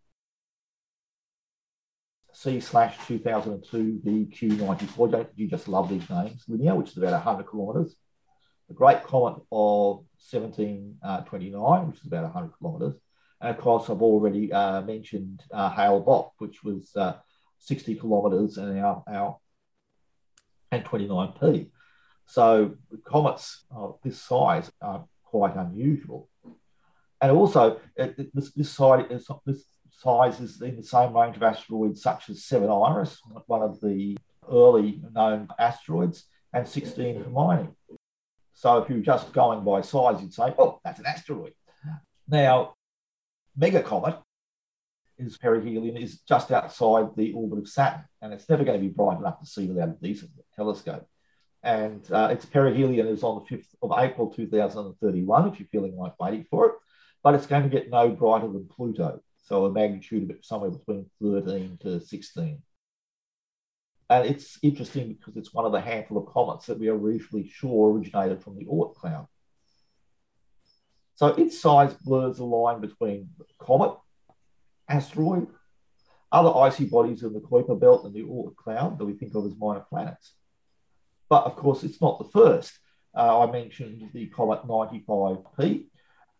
C 2.34 2.60
slash 2.60 2.98
2002 3.08 4.02
VQ94. 4.04 5.28
You 5.36 5.48
just 5.48 5.68
love 5.68 5.90
these 5.90 6.10
names. 6.10 6.44
Linear, 6.48 6.76
which 6.76 6.90
is 6.90 6.98
about 6.98 7.14
100 7.14 7.50
kilometres. 7.50 7.96
The 8.68 8.74
Great 8.74 9.04
Comet 9.04 9.42
of 9.52 10.06
1729, 10.32 11.88
which 11.88 12.00
is 12.00 12.08
about 12.08 12.24
100 12.24 12.52
kilometres. 12.58 12.96
And 13.42 13.50
of 13.50 13.58
course, 13.58 13.90
I've 13.90 14.02
already 14.02 14.52
uh, 14.54 14.82
mentioned 14.82 15.44
uh, 15.52 15.70
Hale 15.70 16.04
Bopp, 16.04 16.32
which 16.38 16.64
was 16.64 16.96
uh, 16.96 17.16
60 17.60 17.96
kilometres 17.96 18.58
and 18.58 18.80
our, 18.80 19.04
our 19.08 19.38
and 20.72 20.84
29p. 20.84 21.70
So 22.26 22.76
comets 23.06 23.66
of 23.70 24.00
this 24.04 24.22
size 24.22 24.72
are 24.82 25.06
quite 25.24 25.56
unusual. 25.56 26.30
And 27.22 27.32
also, 27.32 27.80
this, 27.96 28.52
this, 28.56 28.70
side 28.72 29.08
is, 29.10 29.28
this 29.46 29.64
size 29.92 30.40
is 30.40 30.62
in 30.62 30.78
the 30.78 30.84
same 30.84 31.16
range 31.16 31.38
of 31.38 31.44
asteroids 31.44 32.02
such 32.02 32.30
as 32.30 32.46
7 32.46 32.70
Iris, 32.70 33.20
one 33.48 33.62
of 33.62 33.80
the 33.82 34.18
early 34.52 35.02
known 35.14 35.48
asteroids, 35.58 36.26
and 36.54 36.68
16 36.68 37.24
Hermione. 37.24 37.70
So 38.64 38.78
if 38.78 38.90
you're 38.90 39.00
just 39.00 39.34
going 39.34 39.66
by 39.66 39.82
size, 39.82 40.22
you'd 40.22 40.34
say, 40.34 40.54
oh, 40.58 40.80
that's 40.86 40.98
an 40.98 41.06
asteroid. 41.06 41.52
Now, 42.30 42.76
megacomet 43.60 44.22
is 45.18 45.38
perihelion 45.38 46.02
is 46.02 46.22
just 46.22 46.50
outside 46.50 47.08
the 47.18 47.34
orbit 47.34 47.60
of 47.60 47.68
Saturn, 47.68 48.06
and 48.22 48.32
it's 48.32 48.48
never 48.48 48.64
going 48.64 48.80
to 48.80 48.88
be 48.88 48.94
bright 48.94 49.20
enough 49.20 49.42
to 49.42 49.46
see 49.46 49.68
without 49.68 49.90
a 49.90 49.98
decent 50.02 50.32
telescope. 50.56 51.06
And 51.62 52.10
uh, 52.10 52.30
its 52.32 52.46
perihelion 52.46 53.08
is 53.08 53.22
on 53.22 53.44
the 53.44 53.54
5th 53.54 53.68
of 53.82 53.92
April 53.98 54.30
2031, 54.30 55.50
if 55.50 55.60
you're 55.60 55.68
feeling 55.68 55.98
like 55.98 56.18
waiting 56.18 56.46
for 56.50 56.68
it, 56.68 56.76
but 57.22 57.36
it's 57.36 57.48
going 57.48 57.64
to 57.64 57.70
get 57.70 57.90
no 57.90 58.08
brighter 58.12 58.48
than 58.48 58.70
Pluto, 58.70 59.20
so 59.44 59.66
a 59.66 59.74
magnitude 59.74 60.32
of 60.32 60.38
somewhere 60.42 60.72
between 60.72 61.06
13 61.22 61.80
to 61.82 62.00
16. 62.00 62.62
And 64.14 64.28
it's 64.28 64.60
interesting 64.62 65.14
because 65.14 65.36
it's 65.38 65.56
one 65.56 65.66
of 65.66 65.72
the 65.72 65.82
handful 65.82 66.20
of 66.20 66.32
comets 66.32 66.68
that 66.68 66.80
we 66.80 66.88
are 66.88 66.96
reasonably 66.96 67.50
sure 67.50 67.92
originated 67.92 68.44
from 68.44 68.56
the 68.56 68.66
Oort 68.66 68.94
cloud. 68.94 69.28
So 71.16 71.30
its 71.30 71.60
size 71.60 71.96
blurs 71.96 72.38
the 72.38 72.44
line 72.44 72.80
between 72.80 73.30
comet 73.58 73.98
asteroid, 74.88 75.48
other 76.32 76.56
icy 76.56 76.86
bodies 76.86 77.24
in 77.24 77.34
the 77.34 77.40
Kuiper 77.40 77.80
belt 77.80 78.06
and 78.06 78.14
the 78.14 78.22
Oort 78.22 78.56
cloud 78.56 79.00
that 79.00 79.06
we 79.06 79.14
think 79.14 79.34
of 79.34 79.48
as 79.48 79.58
minor 79.58 79.84
planets. 79.90 80.34
But 81.28 81.46
of 81.46 81.56
course, 81.56 81.84
it's 81.84 82.00
not 82.00 82.20
the 82.20 82.30
first. 82.30 82.72
Uh, 83.18 83.48
I 83.48 83.52
mentioned 83.52 84.12
the 84.14 84.28
comet 84.28 84.62
95P, 84.68 85.86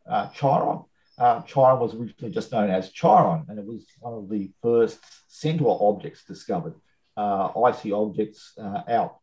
uh, 0.08 0.30
Chiron. 0.30 0.84
Uh, 1.18 1.42
Chiron 1.42 1.80
was 1.80 1.96
originally 1.96 2.32
just 2.32 2.52
known 2.52 2.70
as 2.70 2.92
Chiron, 2.92 3.46
and 3.48 3.58
it 3.58 3.66
was 3.66 3.84
one 4.00 4.14
of 4.14 4.30
the 4.30 4.52
first 4.62 5.00
centaur 5.28 5.80
objects 5.82 6.24
discovered, 6.24 6.76
uh, 7.18 7.50
icy 7.64 7.92
objects 7.92 8.54
uh, 8.60 8.82
out 8.90 9.18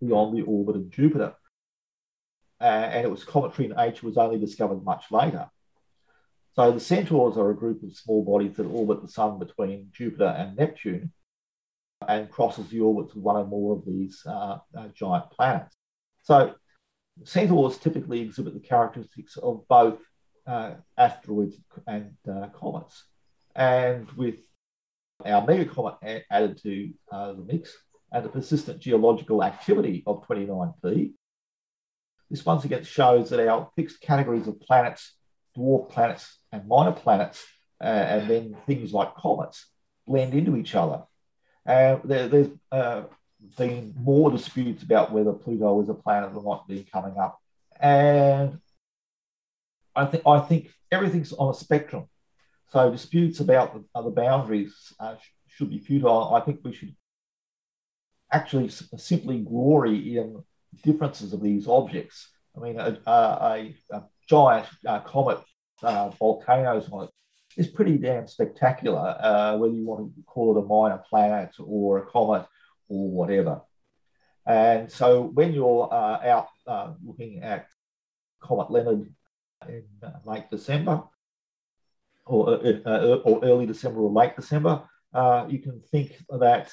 beyond 0.00 0.36
the 0.36 0.42
orbit 0.42 0.76
of 0.76 0.90
Jupiter. 0.90 1.34
Uh, 2.60 2.64
and 2.64 3.04
it 3.04 3.10
was 3.10 3.24
cometary 3.24 3.68
in 3.68 3.78
age 3.78 4.02
was 4.02 4.16
only 4.16 4.38
discovered 4.38 4.82
much 4.82 5.04
later. 5.10 5.48
So 6.54 6.72
the 6.72 6.80
centaurs 6.80 7.36
are 7.36 7.50
a 7.50 7.56
group 7.56 7.82
of 7.82 7.94
small 7.94 8.24
bodies 8.24 8.56
that 8.56 8.64
orbit 8.64 9.02
the 9.02 9.08
sun 9.08 9.38
between 9.38 9.88
Jupiter 9.92 10.34
and 10.38 10.56
Neptune 10.56 11.12
and 12.08 12.30
crosses 12.30 12.68
the 12.68 12.80
orbits 12.80 13.14
of 13.14 13.22
one 13.22 13.36
or 13.36 13.46
more 13.46 13.76
of 13.76 13.84
these 13.84 14.22
uh, 14.26 14.58
uh, 14.76 14.88
giant 14.94 15.30
planets. 15.30 15.76
So 16.22 16.54
centaurs 17.24 17.76
typically 17.76 18.22
exhibit 18.22 18.54
the 18.54 18.60
characteristics 18.60 19.36
of 19.36 19.68
both 19.68 19.98
uh, 20.46 20.72
asteroids 20.96 21.56
and 21.86 22.16
uh, 22.30 22.48
comets. 22.58 23.04
And 23.54 24.10
with 24.12 24.36
our 25.24 25.46
megacomet 25.46 26.22
added 26.30 26.60
to 26.62 26.92
uh, 27.10 27.32
the 27.32 27.44
mix 27.44 27.76
and 28.12 28.24
the 28.24 28.28
persistent 28.28 28.80
geological 28.80 29.42
activity 29.42 30.02
of 30.06 30.26
29P, 30.26 31.12
this 32.30 32.44
once 32.44 32.64
again 32.64 32.84
shows 32.84 33.30
that 33.30 33.46
our 33.48 33.70
fixed 33.76 34.00
categories 34.00 34.48
of 34.48 34.60
planets 34.60 35.16
dwarf 35.56 35.90
planets 35.90 36.38
and 36.52 36.66
minor 36.68 36.92
planets, 36.92 37.44
uh, 37.80 37.84
and 37.84 38.28
then 38.30 38.56
things 38.66 38.92
like 38.92 39.14
comets 39.14 39.66
blend 40.06 40.34
into 40.34 40.56
each 40.56 40.74
other. 40.74 41.02
Uh, 41.66 41.98
there, 42.04 42.28
has 42.28 42.50
uh, 42.70 43.02
been 43.56 43.94
more 43.98 44.30
disputes 44.30 44.82
about 44.82 45.12
whether 45.12 45.32
Pluto 45.32 45.82
is 45.82 45.88
a 45.88 45.94
planet 45.94 46.30
or 46.34 46.42
not 46.42 46.68
being 46.68 46.86
coming 46.92 47.18
up, 47.18 47.40
and 47.80 48.58
I 49.94 50.04
think 50.06 50.22
I 50.26 50.40
think 50.40 50.70
everything's 50.92 51.32
on 51.32 51.50
a 51.50 51.54
spectrum. 51.54 52.04
So 52.68 52.90
disputes 52.90 53.40
about 53.40 53.80
the, 53.94 54.10
boundaries 54.10 54.92
uh, 54.98 55.16
should 55.48 55.70
be 55.70 55.78
futile. 55.78 56.34
I 56.34 56.40
think 56.40 56.60
we 56.64 56.72
should 56.72 56.94
actually 58.32 58.68
simply 58.68 59.38
glory 59.38 60.18
in 60.18 60.42
differences 60.82 61.32
of 61.32 61.42
these 61.42 61.68
objects. 61.68 62.28
I 62.56 62.60
mean, 62.60 62.78
a, 62.78 62.98
a, 63.06 63.74
a 63.92 64.02
giant 64.28 64.66
uh, 64.86 65.00
comet 65.00 65.38
uh, 65.82 66.10
volcanoes 66.10 66.88
on 66.90 67.04
it 67.04 67.10
is 67.56 67.68
pretty 67.68 67.98
damn 67.98 68.26
spectacular, 68.26 69.16
uh, 69.20 69.56
whether 69.56 69.72
you 69.72 69.86
want 69.86 70.14
to 70.14 70.22
call 70.24 70.56
it 70.56 70.62
a 70.62 70.66
minor 70.66 71.02
planet 71.08 71.54
or 71.60 71.98
a 71.98 72.06
comet 72.06 72.46
or 72.88 73.10
whatever. 73.10 73.62
And 74.44 74.90
so 74.90 75.22
when 75.22 75.52
you're 75.52 75.88
uh, 75.92 76.18
out 76.28 76.48
looking 77.04 77.42
at 77.42 77.66
Comet 78.40 78.70
Leonard 78.70 79.12
in 79.68 79.84
late 80.24 80.50
December, 80.50 81.02
or, 82.26 82.60
uh, 82.86 83.16
or 83.24 83.44
early 83.44 83.66
December 83.66 84.00
or 84.00 84.10
late 84.10 84.36
December, 84.36 84.82
uh, 85.14 85.46
you 85.48 85.60
can 85.60 85.80
think 85.90 86.16
that 86.28 86.72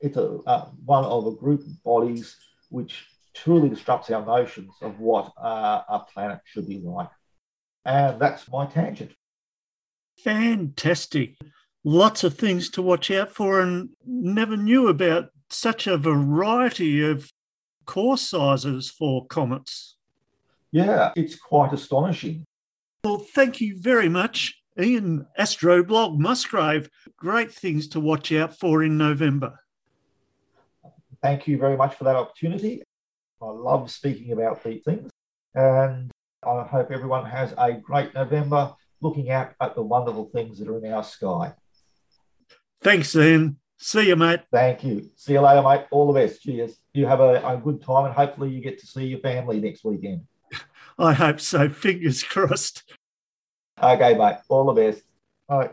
it's 0.00 0.16
a, 0.16 0.38
uh, 0.46 0.66
one 0.84 1.04
of 1.04 1.26
a 1.26 1.32
group 1.32 1.60
of 1.60 1.82
bodies 1.82 2.36
which 2.70 3.06
truly 3.34 3.68
disrupts 3.68 4.10
our 4.10 4.24
notions 4.24 4.72
of 4.82 4.98
what 5.00 5.32
uh, 5.42 5.82
a 5.88 6.00
planet 6.00 6.40
should 6.44 6.68
be 6.68 6.78
like. 6.78 7.08
And 7.84 8.20
that's 8.20 8.48
my 8.48 8.66
tangent. 8.66 9.12
Fantastic. 10.18 11.36
Lots 11.84 12.22
of 12.22 12.34
things 12.34 12.68
to 12.70 12.82
watch 12.82 13.10
out 13.10 13.32
for, 13.32 13.60
and 13.60 13.90
never 14.06 14.56
knew 14.56 14.88
about 14.88 15.30
such 15.50 15.86
a 15.86 15.96
variety 15.96 17.02
of 17.02 17.32
core 17.86 18.18
sizes 18.18 18.88
for 18.88 19.26
comets. 19.26 19.96
Yeah, 20.70 21.12
it's 21.16 21.34
quite 21.34 21.72
astonishing. 21.72 22.44
Well, 23.04 23.18
thank 23.18 23.60
you 23.60 23.76
very 23.80 24.08
much, 24.08 24.62
Ian 24.80 25.26
Astroblog 25.36 26.18
Musgrave. 26.18 26.88
Great 27.16 27.52
things 27.52 27.88
to 27.88 28.00
watch 28.00 28.30
out 28.30 28.56
for 28.56 28.84
in 28.84 28.96
November. 28.96 29.58
Thank 31.20 31.48
you 31.48 31.58
very 31.58 31.76
much 31.76 31.96
for 31.96 32.04
that 32.04 32.14
opportunity. 32.14 32.82
I 33.40 33.46
love 33.46 33.90
speaking 33.90 34.30
about 34.30 34.62
these 34.62 34.84
things. 34.84 35.10
And 35.52 36.12
I 36.46 36.62
hope 36.62 36.92
everyone 36.92 37.26
has 37.26 37.52
a 37.58 37.72
great 37.72 38.14
November 38.14 38.72
looking 39.00 39.30
out 39.30 39.52
at 39.60 39.74
the 39.74 39.82
wonderful 39.82 40.26
things 40.26 40.60
that 40.60 40.68
are 40.68 40.78
in 40.78 40.92
our 40.92 41.02
sky. 41.02 41.54
Thanks, 42.82 43.16
Ian. 43.16 43.58
See 43.78 44.06
you, 44.06 44.16
mate. 44.16 44.42
Thank 44.52 44.84
you. 44.84 45.10
See 45.16 45.32
you 45.32 45.40
later, 45.40 45.62
mate. 45.62 45.86
All 45.90 46.12
the 46.12 46.20
best. 46.20 46.40
Cheers. 46.42 46.78
You 46.94 47.06
have 47.06 47.18
a, 47.18 47.44
a 47.44 47.56
good 47.56 47.82
time 47.82 48.04
and 48.04 48.14
hopefully 48.14 48.50
you 48.50 48.60
get 48.60 48.78
to 48.78 48.86
see 48.86 49.06
your 49.06 49.18
family 49.18 49.60
next 49.60 49.84
weekend. 49.84 50.22
I 50.98 51.12
hope 51.12 51.40
so. 51.40 51.68
Fingers 51.68 52.22
crossed. 52.22 52.82
Okay, 53.82 54.14
mate. 54.14 54.36
All 54.48 54.72
the 54.72 54.72
best. 54.72 55.02
All 55.48 55.60
right. 55.60 55.72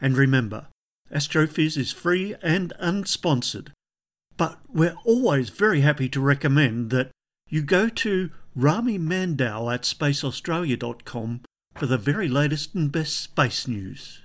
And 0.00 0.16
remember, 0.16 0.66
Astrophiz 1.12 1.76
is 1.76 1.92
free 1.92 2.34
and 2.42 2.72
unsponsored, 2.80 3.68
but 4.36 4.58
we're 4.68 4.96
always 5.04 5.50
very 5.50 5.82
happy 5.82 6.08
to 6.08 6.20
recommend 6.20 6.90
that 6.90 7.10
you 7.48 7.62
go 7.62 7.88
to 7.88 8.30
Rami 8.56 8.98
Mandow 8.98 9.72
at 9.72 9.82
spaceaustralia.com 9.82 11.42
for 11.76 11.86
the 11.86 11.98
very 11.98 12.28
latest 12.28 12.74
and 12.74 12.90
best 12.90 13.16
space 13.20 13.68
news. 13.68 14.21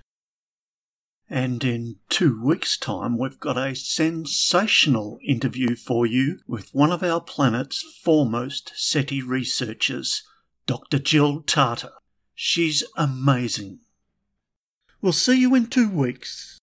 And 1.29 1.63
in 1.63 1.97
two 2.09 2.41
weeks' 2.41 2.77
time, 2.77 3.17
we've 3.17 3.39
got 3.39 3.57
a 3.57 3.75
sensational 3.75 5.19
interview 5.25 5.75
for 5.75 6.05
you 6.05 6.39
with 6.47 6.73
one 6.73 6.91
of 6.91 7.03
our 7.03 7.19
planet's 7.19 7.81
foremost 7.81 8.71
SETI 8.75 9.21
researchers, 9.21 10.23
Dr. 10.65 10.99
Jill 10.99 11.41
Tarter. 11.41 11.91
She's 12.33 12.83
amazing. 12.95 13.79
We'll 15.01 15.13
see 15.13 15.39
you 15.39 15.53
in 15.53 15.67
two 15.67 15.89
weeks. 15.89 16.59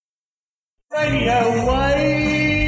Radio 0.91 1.65
Wave. 1.71 2.64